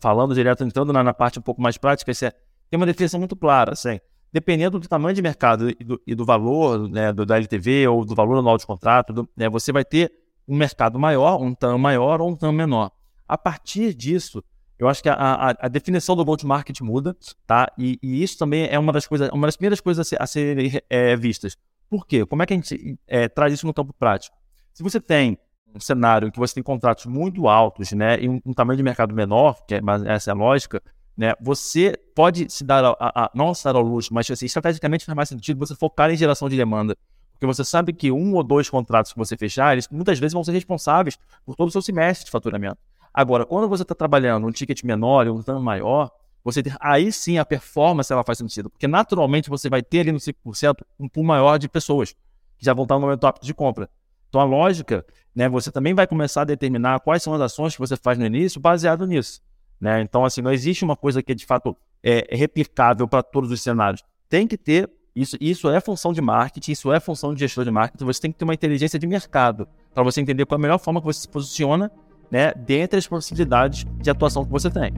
falando 0.00 0.34
direto, 0.34 0.64
entrando 0.64 0.92
na, 0.92 1.04
na, 1.04 1.14
parte 1.14 1.38
um 1.38 1.42
pouco 1.42 1.62
mais 1.62 1.78
prática, 1.78 2.10
é, 2.10 2.30
tem 2.68 2.76
uma 2.76 2.86
definição 2.86 3.20
muito 3.20 3.36
clara, 3.36 3.72
assim, 3.72 4.00
dependendo 4.32 4.78
do 4.78 4.88
tamanho 4.88 5.14
de 5.14 5.22
mercado 5.22 5.70
e 5.70 5.84
do, 5.84 6.00
e 6.06 6.14
do 6.14 6.24
valor 6.24 6.88
né, 6.88 7.12
do, 7.12 7.24
da 7.24 7.36
LTV 7.36 7.88
ou 7.88 8.04
do 8.04 8.14
valor 8.14 8.38
anual 8.38 8.58
de 8.58 8.66
contrato, 8.66 9.12
do, 9.12 9.28
né, 9.36 9.48
você 9.48 9.72
vai 9.72 9.84
ter 9.84 10.12
um 10.46 10.56
mercado 10.56 10.98
maior, 10.98 11.40
um 11.42 11.54
TAM 11.54 11.78
maior 11.78 12.20
ou 12.20 12.30
um 12.30 12.36
TAM 12.36 12.52
menor. 12.52 12.90
A 13.26 13.36
partir 13.36 13.94
disso, 13.94 14.42
eu 14.78 14.88
acho 14.88 15.02
que 15.02 15.08
a, 15.08 15.14
a, 15.14 15.50
a 15.58 15.68
definição 15.68 16.14
do 16.14 16.24
go-to-market 16.24 16.80
muda, 16.80 17.16
tá? 17.46 17.72
E, 17.78 17.98
e, 18.02 18.22
isso 18.22 18.38
também 18.38 18.68
é 18.70 18.78
uma 18.78 18.92
das 18.92 19.06
coisas, 19.06 19.30
uma 19.30 19.46
das 19.46 19.56
primeiras 19.56 19.80
coisas 19.80 20.06
a, 20.06 20.08
ser, 20.08 20.22
a 20.22 20.26
serem 20.26 20.80
é, 20.88 21.16
vistas. 21.16 21.56
Por 21.88 22.06
quê? 22.06 22.26
Como 22.26 22.42
é 22.42 22.46
que 22.46 22.52
a 22.52 22.56
gente 22.56 22.98
é, 23.06 23.28
traz 23.28 23.52
isso 23.52 23.66
no 23.66 23.72
campo 23.72 23.92
prático? 23.92 24.36
Se 24.72 24.82
você 24.82 25.00
tem 25.00 25.38
um 25.74 25.80
cenário 25.80 26.28
em 26.28 26.30
que 26.30 26.38
você 26.38 26.54
tem 26.54 26.62
contratos 26.62 27.06
muito 27.06 27.48
altos, 27.48 27.92
né, 27.92 28.20
e 28.20 28.28
um, 28.28 28.40
um 28.44 28.52
tamanho 28.52 28.76
de 28.76 28.82
mercado 28.82 29.14
menor, 29.14 29.64
que 29.66 29.76
é, 29.76 29.80
mas 29.80 30.02
essa 30.04 30.30
é 30.30 30.32
a 30.32 30.36
lógica, 30.36 30.82
né, 31.16 31.34
você 31.40 31.94
pode 32.14 32.50
se 32.50 32.62
dar 32.62 32.84
a, 32.84 32.96
a, 33.00 33.30
não 33.34 33.54
se 33.54 33.64
dar 33.64 33.74
ao 33.74 33.82
luxo, 33.82 34.12
mas 34.12 34.30
assim, 34.30 34.46
estrategicamente 34.46 35.04
faz 35.04 35.16
mais 35.16 35.28
sentido 35.28 35.58
você 35.58 35.74
focar 35.74 36.10
em 36.10 36.16
geração 36.16 36.48
de 36.48 36.56
demanda. 36.56 36.96
Porque 37.32 37.46
você 37.46 37.64
sabe 37.64 37.92
que 37.92 38.10
um 38.10 38.34
ou 38.34 38.42
dois 38.42 38.68
contratos 38.68 39.12
que 39.12 39.18
você 39.18 39.36
fechar, 39.36 39.72
eles 39.72 39.88
muitas 39.88 40.18
vezes 40.18 40.32
vão 40.32 40.42
ser 40.42 40.52
responsáveis 40.52 41.18
por 41.44 41.54
todo 41.54 41.68
o 41.68 41.70
seu 41.70 41.82
semestre 41.82 42.26
de 42.26 42.30
faturamento. 42.30 42.78
Agora, 43.12 43.46
quando 43.46 43.68
você 43.68 43.82
está 43.82 43.94
trabalhando 43.94 44.46
um 44.46 44.50
ticket 44.50 44.82
menor 44.84 45.26
e 45.26 45.30
um 45.30 45.42
tanto 45.42 45.62
maior, 45.62 46.10
você 46.44 46.62
aí 46.80 47.10
sim 47.10 47.38
a 47.38 47.44
performance 47.44 48.12
ela 48.12 48.22
faz 48.22 48.38
sentido. 48.38 48.70
Porque 48.70 48.86
naturalmente 48.86 49.50
você 49.50 49.68
vai 49.68 49.82
ter 49.82 50.00
ali 50.00 50.12
no 50.12 50.18
5% 50.18 50.82
um 50.98 51.08
pool 51.08 51.24
maior 51.24 51.58
de 51.58 51.68
pessoas 51.68 52.14
que 52.58 52.64
já 52.64 52.72
vão 52.72 52.84
estar 52.84 52.94
no 52.94 53.00
momento 53.02 53.26
apto 53.26 53.44
de 53.44 53.52
compra. 53.52 53.88
Então 54.28 54.40
a 54.40 54.44
lógica, 54.44 55.04
né, 55.34 55.48
você 55.48 55.70
também 55.70 55.94
vai 55.94 56.06
começar 56.06 56.42
a 56.42 56.44
determinar 56.44 57.00
quais 57.00 57.22
são 57.22 57.34
as 57.34 57.40
ações 57.40 57.74
que 57.74 57.80
você 57.80 57.96
faz 57.96 58.18
no 58.18 58.24
início 58.24 58.60
baseado 58.60 59.06
nisso. 59.06 59.40
Né? 59.80 60.00
Então, 60.00 60.24
assim, 60.24 60.40
não 60.40 60.52
existe 60.52 60.84
uma 60.84 60.96
coisa 60.96 61.22
que 61.22 61.34
de 61.34 61.44
fato 61.44 61.76
é 62.02 62.36
replicável 62.36 63.06
para 63.08 63.22
todos 63.22 63.50
os 63.50 63.60
cenários. 63.60 64.02
Tem 64.28 64.46
que 64.46 64.56
ter, 64.56 64.88
isso, 65.14 65.36
isso 65.40 65.68
é 65.68 65.80
função 65.80 66.12
de 66.12 66.20
marketing, 66.20 66.72
isso 66.72 66.92
é 66.92 67.00
função 67.00 67.34
de 67.34 67.40
gestor 67.40 67.64
de 67.64 67.70
marketing, 67.70 68.04
você 68.04 68.20
tem 68.20 68.32
que 68.32 68.38
ter 68.38 68.44
uma 68.44 68.54
inteligência 68.54 68.98
de 68.98 69.06
mercado 69.06 69.68
para 69.94 70.02
você 70.02 70.20
entender 70.20 70.46
qual 70.46 70.56
é 70.56 70.60
a 70.60 70.62
melhor 70.62 70.78
forma 70.78 71.00
que 71.00 71.06
você 71.06 71.20
se 71.20 71.28
posiciona 71.28 71.90
né, 72.30 72.52
dentre 72.54 72.98
as 72.98 73.06
possibilidades 73.06 73.84
de 74.00 74.10
atuação 74.10 74.44
que 74.44 74.50
você 74.50 74.70
tem. 74.70 74.92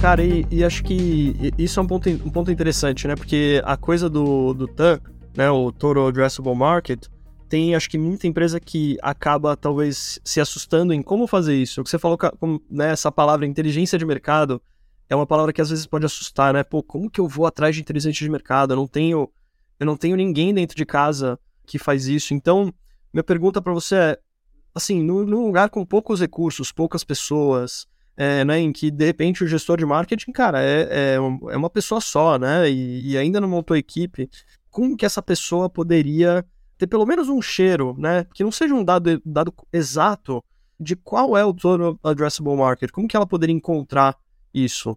Cara, 0.00 0.22
e, 0.22 0.46
e, 0.50 0.62
acho 0.62 0.84
que 0.84 1.34
isso 1.56 1.80
é 1.80 1.82
um 1.82 1.86
ponto, 1.86 2.10
um 2.10 2.30
ponto 2.30 2.50
interessante, 2.50 3.08
né? 3.08 3.16
Porque 3.16 3.62
a 3.64 3.74
coisa 3.74 4.10
do, 4.10 4.52
do 4.52 4.68
TAM, 4.68 5.00
né, 5.34 5.50
o 5.50 5.72
Total 5.72 6.08
Addressable 6.08 6.54
Market, 6.54 7.06
tem 7.54 7.76
acho 7.76 7.88
que 7.88 7.96
muita 7.96 8.26
empresa 8.26 8.58
que 8.58 8.98
acaba 9.00 9.56
talvez 9.56 10.18
se 10.24 10.40
assustando 10.40 10.92
em 10.92 11.00
como 11.00 11.24
fazer 11.24 11.54
isso. 11.54 11.80
O 11.80 11.84
que 11.84 11.90
você 11.90 12.00
falou, 12.00 12.18
né, 12.68 12.90
essa 12.90 13.12
palavra 13.12 13.46
inteligência 13.46 13.96
de 13.96 14.04
mercado 14.04 14.60
é 15.08 15.14
uma 15.14 15.24
palavra 15.24 15.52
que 15.52 15.60
às 15.60 15.70
vezes 15.70 15.86
pode 15.86 16.04
assustar, 16.04 16.52
né? 16.52 16.64
Pô, 16.64 16.82
como 16.82 17.08
que 17.08 17.20
eu 17.20 17.28
vou 17.28 17.46
atrás 17.46 17.76
de 17.76 17.80
inteligência 17.80 18.24
de 18.24 18.28
mercado? 18.28 18.72
Eu 18.72 18.76
não 18.76 18.88
tenho, 18.88 19.30
eu 19.78 19.86
não 19.86 19.96
tenho 19.96 20.16
ninguém 20.16 20.52
dentro 20.52 20.76
de 20.76 20.84
casa 20.84 21.38
que 21.64 21.78
faz 21.78 22.08
isso. 22.08 22.34
Então, 22.34 22.74
minha 23.12 23.22
pergunta 23.22 23.62
para 23.62 23.72
você 23.72 23.94
é, 23.94 24.18
assim, 24.74 25.00
num, 25.00 25.24
num 25.24 25.46
lugar 25.46 25.70
com 25.70 25.86
poucos 25.86 26.20
recursos, 26.20 26.72
poucas 26.72 27.04
pessoas, 27.04 27.86
é, 28.16 28.44
né, 28.44 28.58
em 28.58 28.72
que 28.72 28.90
de 28.90 29.04
repente 29.04 29.44
o 29.44 29.46
gestor 29.46 29.76
de 29.78 29.86
marketing, 29.86 30.32
cara, 30.32 30.60
é, 30.60 30.88
é, 30.90 31.14
é 31.14 31.56
uma 31.56 31.70
pessoa 31.70 32.00
só, 32.00 32.36
né, 32.36 32.68
e, 32.68 33.12
e, 33.12 33.16
ainda 33.16 33.40
não 33.40 33.48
montou 33.48 33.76
equipe, 33.76 34.28
como 34.70 34.96
que 34.96 35.06
essa 35.06 35.22
pessoa 35.22 35.70
poderia 35.70 36.44
ter 36.78 36.86
pelo 36.86 37.06
menos 37.06 37.28
um 37.28 37.40
cheiro, 37.40 37.94
né, 37.98 38.26
que 38.34 38.44
não 38.44 38.50
seja 38.50 38.74
um 38.74 38.84
dado, 38.84 39.20
dado 39.24 39.52
exato 39.72 40.42
de 40.78 40.96
qual 40.96 41.36
é 41.36 41.44
o 41.44 41.54
total 41.54 41.98
addressable 42.02 42.56
market, 42.56 42.90
como 42.90 43.08
que 43.08 43.16
ela 43.16 43.26
poderia 43.26 43.54
encontrar 43.54 44.16
isso? 44.52 44.96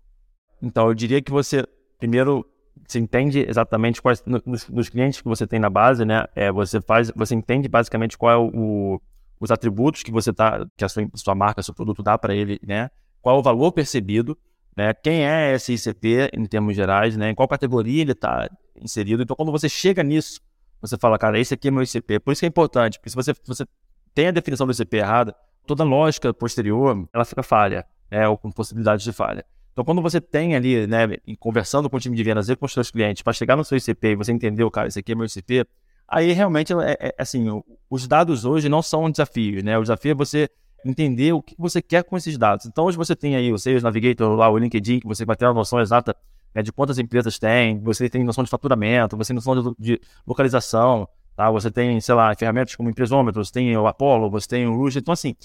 Então, 0.61 0.87
eu 0.87 0.93
diria 0.93 1.21
que 1.21 1.31
você, 1.31 1.65
primeiro, 1.99 2.45
você 2.87 2.99
entende 2.99 3.45
exatamente 3.47 4.01
quais 4.01 4.23
nos, 4.25 4.67
nos, 4.67 4.89
clientes 4.89 5.21
que 5.21 5.27
você 5.27 5.45
tem 5.45 5.59
na 5.59 5.69
base, 5.69 6.05
né? 6.05 6.25
É, 6.35 6.51
você 6.51 6.81
faz, 6.81 7.11
você 7.15 7.35
entende 7.35 7.67
basicamente 7.67 8.17
qual 8.17 8.31
é 8.31 8.37
o, 8.37 9.01
os 9.39 9.51
atributos 9.51 10.03
que 10.03 10.11
você 10.11 10.33
tá, 10.33 10.65
que 10.75 10.83
a 10.83 10.89
sua, 10.89 11.07
sua 11.15 11.35
marca, 11.35 11.61
seu 11.61 11.73
produto 11.73 12.01
dá 12.01 12.17
para 12.17 12.35
ele, 12.35 12.59
né? 12.65 12.89
Qual 13.21 13.35
é 13.35 13.39
o 13.39 13.43
valor 13.43 13.71
percebido, 13.71 14.37
né? 14.75 14.93
Quem 14.93 15.25
é 15.25 15.53
esse 15.53 15.73
ICP 15.73 16.29
em 16.33 16.45
termos 16.45 16.75
gerais, 16.75 17.15
né? 17.17 17.31
Em 17.31 17.35
qual 17.35 17.47
categoria 17.47 18.01
ele 18.01 18.11
está 18.13 18.49
inserido. 18.81 19.23
Então, 19.23 19.35
quando 19.35 19.51
você 19.51 19.69
chega 19.69 20.03
nisso, 20.03 20.39
você 20.81 20.97
fala, 20.97 21.17
cara, 21.17 21.39
esse 21.39 21.53
aqui 21.53 21.67
é 21.67 21.71
meu 21.71 21.83
ICP. 21.83 22.19
Por 22.19 22.31
isso 22.31 22.41
que 22.41 22.45
é 22.45 22.49
importante, 22.49 22.99
porque 22.99 23.09
se 23.09 23.15
você, 23.15 23.33
você 23.45 23.65
tem 24.13 24.27
a 24.27 24.31
definição 24.31 24.65
do 24.65 24.73
ICP 24.73 24.97
errada, 24.97 25.35
toda 25.65 25.83
lógica 25.83 26.33
posterior 26.33 27.07
ela 27.13 27.25
fica 27.25 27.43
falha, 27.43 27.85
né? 28.09 28.27
Ou 28.27 28.37
com 28.37 28.51
possibilidades 28.51 29.03
de 29.03 29.11
falha. 29.11 29.45
Então, 29.73 29.85
quando 29.85 30.01
você 30.01 30.19
tem 30.19 30.55
ali, 30.55 30.87
né, 30.87 31.01
conversando 31.39 31.87
com 31.87 31.97
o 31.97 31.99
time 31.99 32.15
de 32.15 32.23
vendas 32.23 32.49
e 32.49 32.55
com 32.55 32.65
os 32.65 32.73
seus 32.73 32.89
clientes, 32.89 33.21
para 33.21 33.31
chegar 33.31 33.55
no 33.55 33.63
seu 33.63 33.77
ICP 33.77 34.07
e 34.07 34.15
você 34.15 34.31
entendeu, 34.31 34.71
cara, 34.71 34.87
esse 34.87 34.97
aqui 34.97 35.11
é 35.11 35.15
meu 35.15 35.25
ICP, 35.25 35.67
aí 36.07 36.31
realmente, 36.31 36.73
é, 36.73 36.97
é, 36.99 37.15
assim, 37.15 37.45
os 37.87 38.07
dados 38.07 38.43
hoje 38.43 38.69
não 38.69 38.81
são 38.81 39.03
um 39.03 39.11
desafio, 39.11 39.63
né? 39.63 39.77
O 39.77 39.83
desafio 39.83 40.13
é 40.13 40.15
você 40.15 40.49
entender 40.83 41.31
o 41.33 41.43
que 41.43 41.53
você 41.59 41.79
quer 41.79 42.03
com 42.03 42.17
esses 42.17 42.37
dados. 42.39 42.65
Então, 42.65 42.85
hoje 42.85 42.97
você 42.97 43.15
tem 43.15 43.35
aí 43.35 43.53
o 43.53 43.57
Sales 43.59 43.83
Navigator, 43.83 44.35
lá, 44.35 44.49
o 44.49 44.57
LinkedIn, 44.57 44.99
que 44.99 45.07
você 45.07 45.25
vai 45.25 45.35
ter 45.35 45.45
uma 45.45 45.53
noção 45.53 45.79
exata 45.79 46.15
né, 46.57 46.63
de 46.63 46.71
quantas 46.73 46.97
empresas 46.97 47.37
tem, 47.37 47.79
você 47.79 48.09
tem 48.09 48.23
noção 48.23 48.43
de 48.43 48.49
faturamento, 48.49 49.15
você 49.15 49.27
tem 49.27 49.35
noção 49.35 49.75
de, 49.75 49.75
de 49.77 50.01
localização, 50.25 51.07
tá? 51.35 51.51
Você 51.51 51.69
tem, 51.69 52.01
sei 52.01 52.15
lá, 52.15 52.33
ferramentas 52.35 52.75
como 52.75 52.89
Impresômetro, 52.89 53.45
você 53.45 53.51
tem 53.51 53.77
o 53.77 53.85
Apollo, 53.85 54.27
você 54.27 54.47
tem 54.47 54.65
o 54.65 54.75
Rush. 54.75 54.95
Então, 54.95 55.13
assim, 55.13 55.35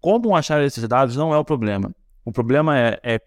como 0.00 0.34
achar 0.34 0.60
esses 0.64 0.86
dados 0.88 1.14
não 1.14 1.32
é 1.32 1.38
o 1.38 1.44
problema. 1.44 1.94
O 2.24 2.32
problema 2.32 2.76
é, 2.76 2.98
é, 3.04 3.14
é, 3.14 3.22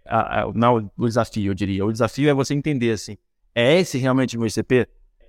não 0.53 0.91
o 0.97 1.07
desafio, 1.07 1.51
eu 1.51 1.53
diria. 1.53 1.85
O 1.85 1.93
desafio 1.93 2.29
é 2.29 2.33
você 2.33 2.53
entender 2.53 2.91
assim, 2.91 3.15
é 3.55 3.79
esse 3.79 3.97
realmente 3.97 4.35
o 4.35 4.39
meu 4.41 4.49
ICP? 4.49 4.85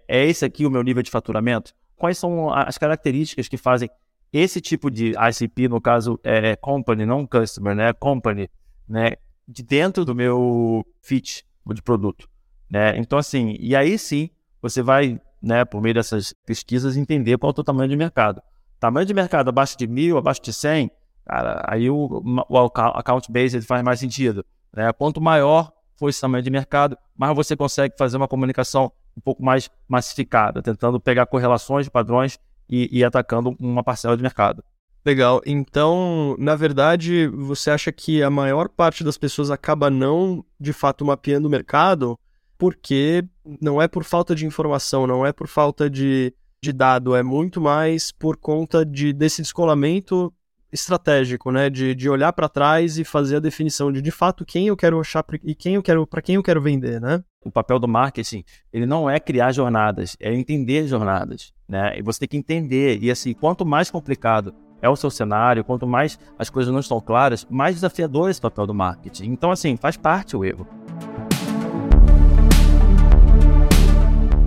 É 0.09 0.27
esse 0.27 0.45
aqui 0.45 0.67
o 0.67 0.71
meu 0.71 0.83
nível 0.83 1.05
de 1.05 1.13
faturamento? 1.13 1.73
Quais 1.95 2.19
são 2.19 2.53
as 2.53 2.77
características 2.77 3.47
que 3.47 3.57
fazem 3.57 3.89
esse 4.33 4.61
tipo 4.61 4.91
de 4.91 5.13
ICP, 5.13 5.69
no 5.69 5.81
caso 5.81 6.19
é 6.25 6.57
company, 6.57 7.07
não 7.07 7.25
customer, 7.25 7.77
né? 7.77 7.93
Company, 7.93 8.51
né? 8.89 9.13
De 9.47 9.63
dentro 9.63 10.05
do 10.05 10.13
meu 10.13 10.85
fit 11.01 11.45
de 11.67 11.83
produto, 11.83 12.29
né? 12.71 12.97
Então 12.99 13.19
assim, 13.19 13.57
e 13.61 13.77
aí 13.77 13.99
sim 13.99 14.31
você 14.61 14.83
vai, 14.83 15.21
né? 15.41 15.65
Por 15.65 15.81
meio 15.81 15.95
dessas 15.95 16.35
pesquisas 16.45 16.97
entender 16.97 17.39
qual 17.39 17.55
é 17.57 17.61
o 17.61 17.65
tamanho 17.65 17.89
de 17.89 17.97
mercado. 17.97 18.43
Tamanho 18.79 19.07
de 19.07 19.15
mercado 19.15 19.49
abaixo 19.49 19.77
de 19.77 19.87
mil, 19.87 20.17
abaixo 20.17 20.43
de 20.43 20.53
100, 20.53 20.91
Cara, 21.31 21.65
aí 21.69 21.89
o, 21.89 22.23
o 22.49 22.59
account 22.59 23.31
based 23.31 23.63
faz 23.63 23.85
mais 23.85 24.01
sentido. 24.01 24.45
Né? 24.75 24.93
Quanto 24.93 25.21
maior 25.21 25.73
for 25.95 26.09
esse 26.09 26.21
tamanho 26.21 26.43
de 26.43 26.51
mercado, 26.51 26.99
mais 27.17 27.37
você 27.37 27.57
consegue 27.57 27.95
fazer 27.97 28.17
uma 28.17 28.27
comunicação 28.27 28.91
um 29.17 29.21
pouco 29.21 29.41
mais 29.41 29.71
massificada, 29.87 30.61
tentando 30.61 30.99
pegar 30.99 31.27
correlações, 31.27 31.89
padrões 31.89 32.37
e, 32.69 32.89
e 32.91 33.05
atacando 33.05 33.55
uma 33.61 33.85
parcela 33.85 34.17
de 34.17 34.23
mercado. 34.25 34.65
Legal. 35.05 35.41
Então, 35.47 36.37
na 36.39 36.55
verdade, 36.55 37.27
você 37.29 37.71
acha 37.71 37.91
que 37.91 38.23
a 38.23 38.31
maior 38.31 38.69
parte 38.69 39.03
das 39.03 39.17
pessoas 39.17 39.51
acaba 39.51 39.89
não, 39.89 40.45
de 40.59 40.73
fato, 40.73 41.05
mapeando 41.05 41.49
o 41.49 41.51
mercado 41.51 42.19
porque 42.59 43.25
não 43.59 43.81
é 43.81 43.89
por 43.89 44.05
falta 44.05 44.35
de 44.35 44.45
informação, 44.45 45.07
não 45.07 45.25
é 45.25 45.33
por 45.33 45.49
falta 45.49 45.89
de 45.89 46.35
de 46.63 46.73
dado, 46.73 47.17
é 47.17 47.23
muito 47.23 47.61
mais 47.61 48.13
por 48.13 48.37
conta 48.37 48.85
de, 48.85 49.13
desse 49.13 49.41
descolamento 49.41 50.31
estratégico, 50.71 51.51
né? 51.51 51.71
De, 51.71 51.95
de 51.95 52.09
olhar 52.09 52.33
para 52.33 52.49
trás 52.49 52.99
e 52.99 53.05
fazer 53.05 53.37
a 53.37 53.41
definição 53.41 53.91
de 53.91 54.03
de 54.03 54.11
fato 54.11 54.45
quem 54.45 54.69
eu 54.69 54.77
quero 54.77 55.01
achar 55.01 55.25
e 55.43 55.55
quem 55.55 55.75
eu 55.75 55.83
quero 55.83 56.07
para 56.07 56.23
quem 56.23 56.35
eu 56.35 56.43
quero 56.43 56.61
vender, 56.61 57.01
né? 57.01 57.25
O 57.43 57.51
papel 57.51 57.79
do 57.79 57.89
marketing, 57.89 58.45
ele 58.71 58.85
não 58.85 59.09
é 59.09 59.19
criar 59.19 59.53
jornadas, 59.53 60.17
é 60.21 60.33
entender 60.35 60.87
jornadas, 60.87 61.51
né? 61.67 61.99
E 61.99 62.03
você 62.03 62.21
tem 62.21 62.29
que 62.29 62.37
entender 62.37 62.99
e 63.03 63.11
assim, 63.11 63.33
quanto 63.33 63.65
mais 63.65 63.91
complicado 63.91 64.55
é 64.83 64.89
o 64.89 64.97
seu 64.97 65.11
cenário, 65.11 65.65
quanto 65.65 65.87
mais 65.87 66.19
as 66.39 66.51
coisas 66.51 66.73
não 66.73 66.81
estão 66.81 67.01
claras, 67.01 67.47
mais 67.51 67.77
desafiador 67.77 68.29
é 68.29 68.31
esse 68.31 68.41
papel 68.41 68.67
do 68.67 68.75
marketing. 68.75 69.31
Então 69.31 69.51
assim, 69.51 69.77
faz 69.77 69.97
parte 69.97 70.37
o 70.37 70.45
erro. 70.45 70.67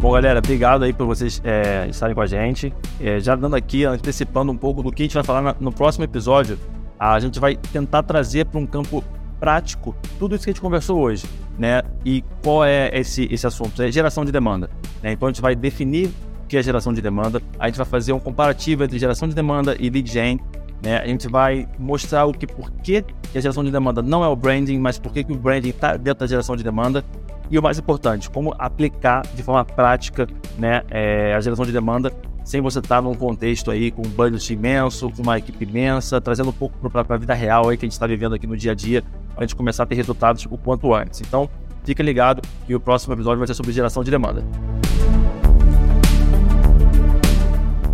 Bom, 0.04 0.12
galera, 0.12 0.40
obrigado 0.40 0.84
aí 0.84 0.92
por 0.92 1.08
vocês 1.08 1.42
é, 1.46 1.88
estarem 1.90 2.14
com 2.14 2.20
a 2.20 2.26
gente. 2.26 2.74
É, 3.00 3.22
já 3.22 3.36
dando 3.36 3.56
aqui, 3.56 3.86
antecipando 3.86 4.52
um 4.52 4.58
pouco 4.58 4.84
do 4.84 4.92
que 4.92 5.04
a 5.04 5.06
gente 5.06 5.14
vai 5.14 5.24
falar 5.24 5.42
na, 5.42 5.56
no 5.58 5.72
próximo 5.72 6.04
episódio, 6.04 6.60
a 7.00 7.18
gente 7.22 7.40
vai 7.40 7.56
tentar 7.56 8.04
trazer 8.04 8.46
para 8.46 8.60
um 8.60 8.66
campo 8.66 9.02
prático 9.40 9.96
tudo 10.20 10.36
isso 10.36 10.44
que 10.44 10.50
a 10.50 10.54
gente 10.54 10.62
conversou 10.62 11.00
hoje, 11.00 11.26
né? 11.58 11.82
E 12.06 12.22
qual 12.44 12.66
é 12.66 12.90
esse, 12.94 13.28
esse 13.32 13.48
assunto? 13.48 13.82
É 13.82 13.90
geração 13.92 14.26
de 14.26 14.32
demanda. 14.32 14.70
Né? 15.02 15.14
Então 15.14 15.28
a 15.28 15.32
gente 15.32 15.42
vai 15.42 15.56
definir 15.56 16.12
que 16.54 16.58
é 16.58 16.62
geração 16.62 16.94
de 16.94 17.02
demanda, 17.02 17.42
a 17.58 17.66
gente 17.66 17.78
vai 17.78 17.86
fazer 17.86 18.14
um 18.14 18.20
comparativo 18.20 18.84
entre 18.84 19.00
geração 19.00 19.28
de 19.28 19.34
demanda 19.34 19.76
e 19.80 19.90
lead 19.90 20.08
gen, 20.08 20.40
né? 20.84 20.98
A 20.98 21.08
gente 21.08 21.28
vai 21.28 21.68
mostrar 21.80 22.26
o 22.28 22.32
que, 22.32 22.46
por 22.46 22.70
que 22.70 23.04
a 23.34 23.40
geração 23.40 23.64
de 23.64 23.72
demanda 23.72 24.04
não 24.04 24.24
é 24.24 24.28
o 24.28 24.36
branding, 24.36 24.78
mas 24.78 25.00
por 25.00 25.12
que, 25.12 25.24
que 25.24 25.34
o 25.34 25.36
branding 25.36 25.70
está 25.70 25.98
dentro 25.98 26.20
da 26.20 26.28
geração 26.28 26.56
de 26.56 26.64
demanda 26.64 27.04
e 27.50 27.58
o 27.58 27.64
mais 27.64 27.80
importante, 27.80 28.30
como 28.30 28.54
aplicar 28.60 29.24
de 29.34 29.42
forma 29.42 29.66
prática 29.66 30.28
né, 30.56 30.84
é, 30.92 31.34
a 31.34 31.42
geração 31.42 31.66
de 31.66 31.72
demanda 31.72 32.14
sem 32.44 32.62
você 32.62 32.78
estar 32.78 33.02
num 33.02 33.16
contexto 33.16 33.72
aí 33.72 33.90
com 33.90 34.06
um 34.06 34.10
budget 34.12 34.54
imenso, 34.54 35.10
com 35.10 35.24
uma 35.24 35.40
equipe 35.40 35.66
imensa, 35.66 36.22
trazendo 36.22 36.50
um 36.50 36.54
pouco 36.54 36.88
para 36.88 37.16
a 37.16 37.18
vida 37.18 37.34
real 37.34 37.70
aí 37.70 37.78
que 37.78 37.86
a 37.86 37.88
gente 37.88 37.94
está 37.94 38.06
vivendo 38.06 38.36
aqui 38.36 38.46
no 38.46 38.56
dia 38.56 38.74
a 38.74 38.76
dia, 38.76 39.02
para 39.34 39.40
a 39.40 39.48
gente 39.48 39.56
começar 39.56 39.84
a 39.84 39.86
ter 39.88 39.96
resultados 39.96 40.46
o 40.46 40.58
quanto 40.58 40.94
antes. 40.94 41.20
Então, 41.22 41.50
fica 41.84 42.04
ligado 42.04 42.44
que 42.68 42.76
o 42.76 42.80
próximo 42.80 43.16
episódio 43.16 43.40
vai 43.40 43.48
ser 43.48 43.56
sobre 43.56 43.72
geração 43.72 44.04
de 44.04 44.12
demanda. 44.12 44.44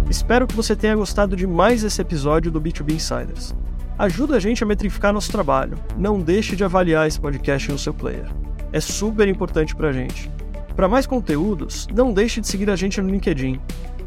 Espero 0.10 0.48
que 0.48 0.56
você 0.56 0.76
tenha 0.76 0.96
gostado 0.96 1.36
de 1.36 1.46
mais 1.46 1.84
esse 1.84 2.02
episódio 2.02 2.52
do 2.52 2.62
B2B 2.62 2.94
Insiders. 2.94 3.56
Ajuda 3.98 4.38
a 4.38 4.40
gente 4.40 4.64
a 4.64 4.68
metrificar 4.68 5.14
nosso 5.14 5.32
trabalho. 5.32 5.78
Não 5.98 6.20
deixe 6.20 6.56
de 6.56 6.64
avaliar 6.64 7.08
esse 7.08 7.20
podcast 7.20 7.72
no 7.72 7.78
seu 7.78 7.94
player 7.94 8.26
é 8.72 8.80
super 8.80 9.28
importante 9.28 9.76
para 9.76 9.90
a 9.90 9.94
gente. 9.94 10.30
Para 10.76 10.88
mais 10.88 11.06
conteúdos, 11.06 11.88
não 11.94 12.14
deixe 12.14 12.40
de 12.40 12.48
seguir 12.48 12.70
a 12.70 12.76
gente 12.76 13.02
no 13.02 13.10
LinkedIn. 13.10 13.60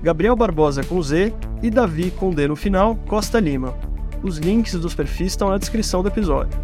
Gabriel 0.03 0.35
Barbosa 0.35 0.83
com 0.83 1.01
Z 1.03 1.33
e 1.63 1.71
Davi 1.71 2.11
com 2.11 2.31
D 2.31 2.49
no 2.49 2.57
final, 2.57 2.97
Costa 3.07 3.39
Lima. 3.39 3.75
Os 4.23 4.39
links 4.39 4.75
dos 4.75 4.95
perfis 4.95 5.33
estão 5.33 5.51
na 5.51 5.59
descrição 5.59 6.03
do 6.03 6.09
episódio. 6.09 6.59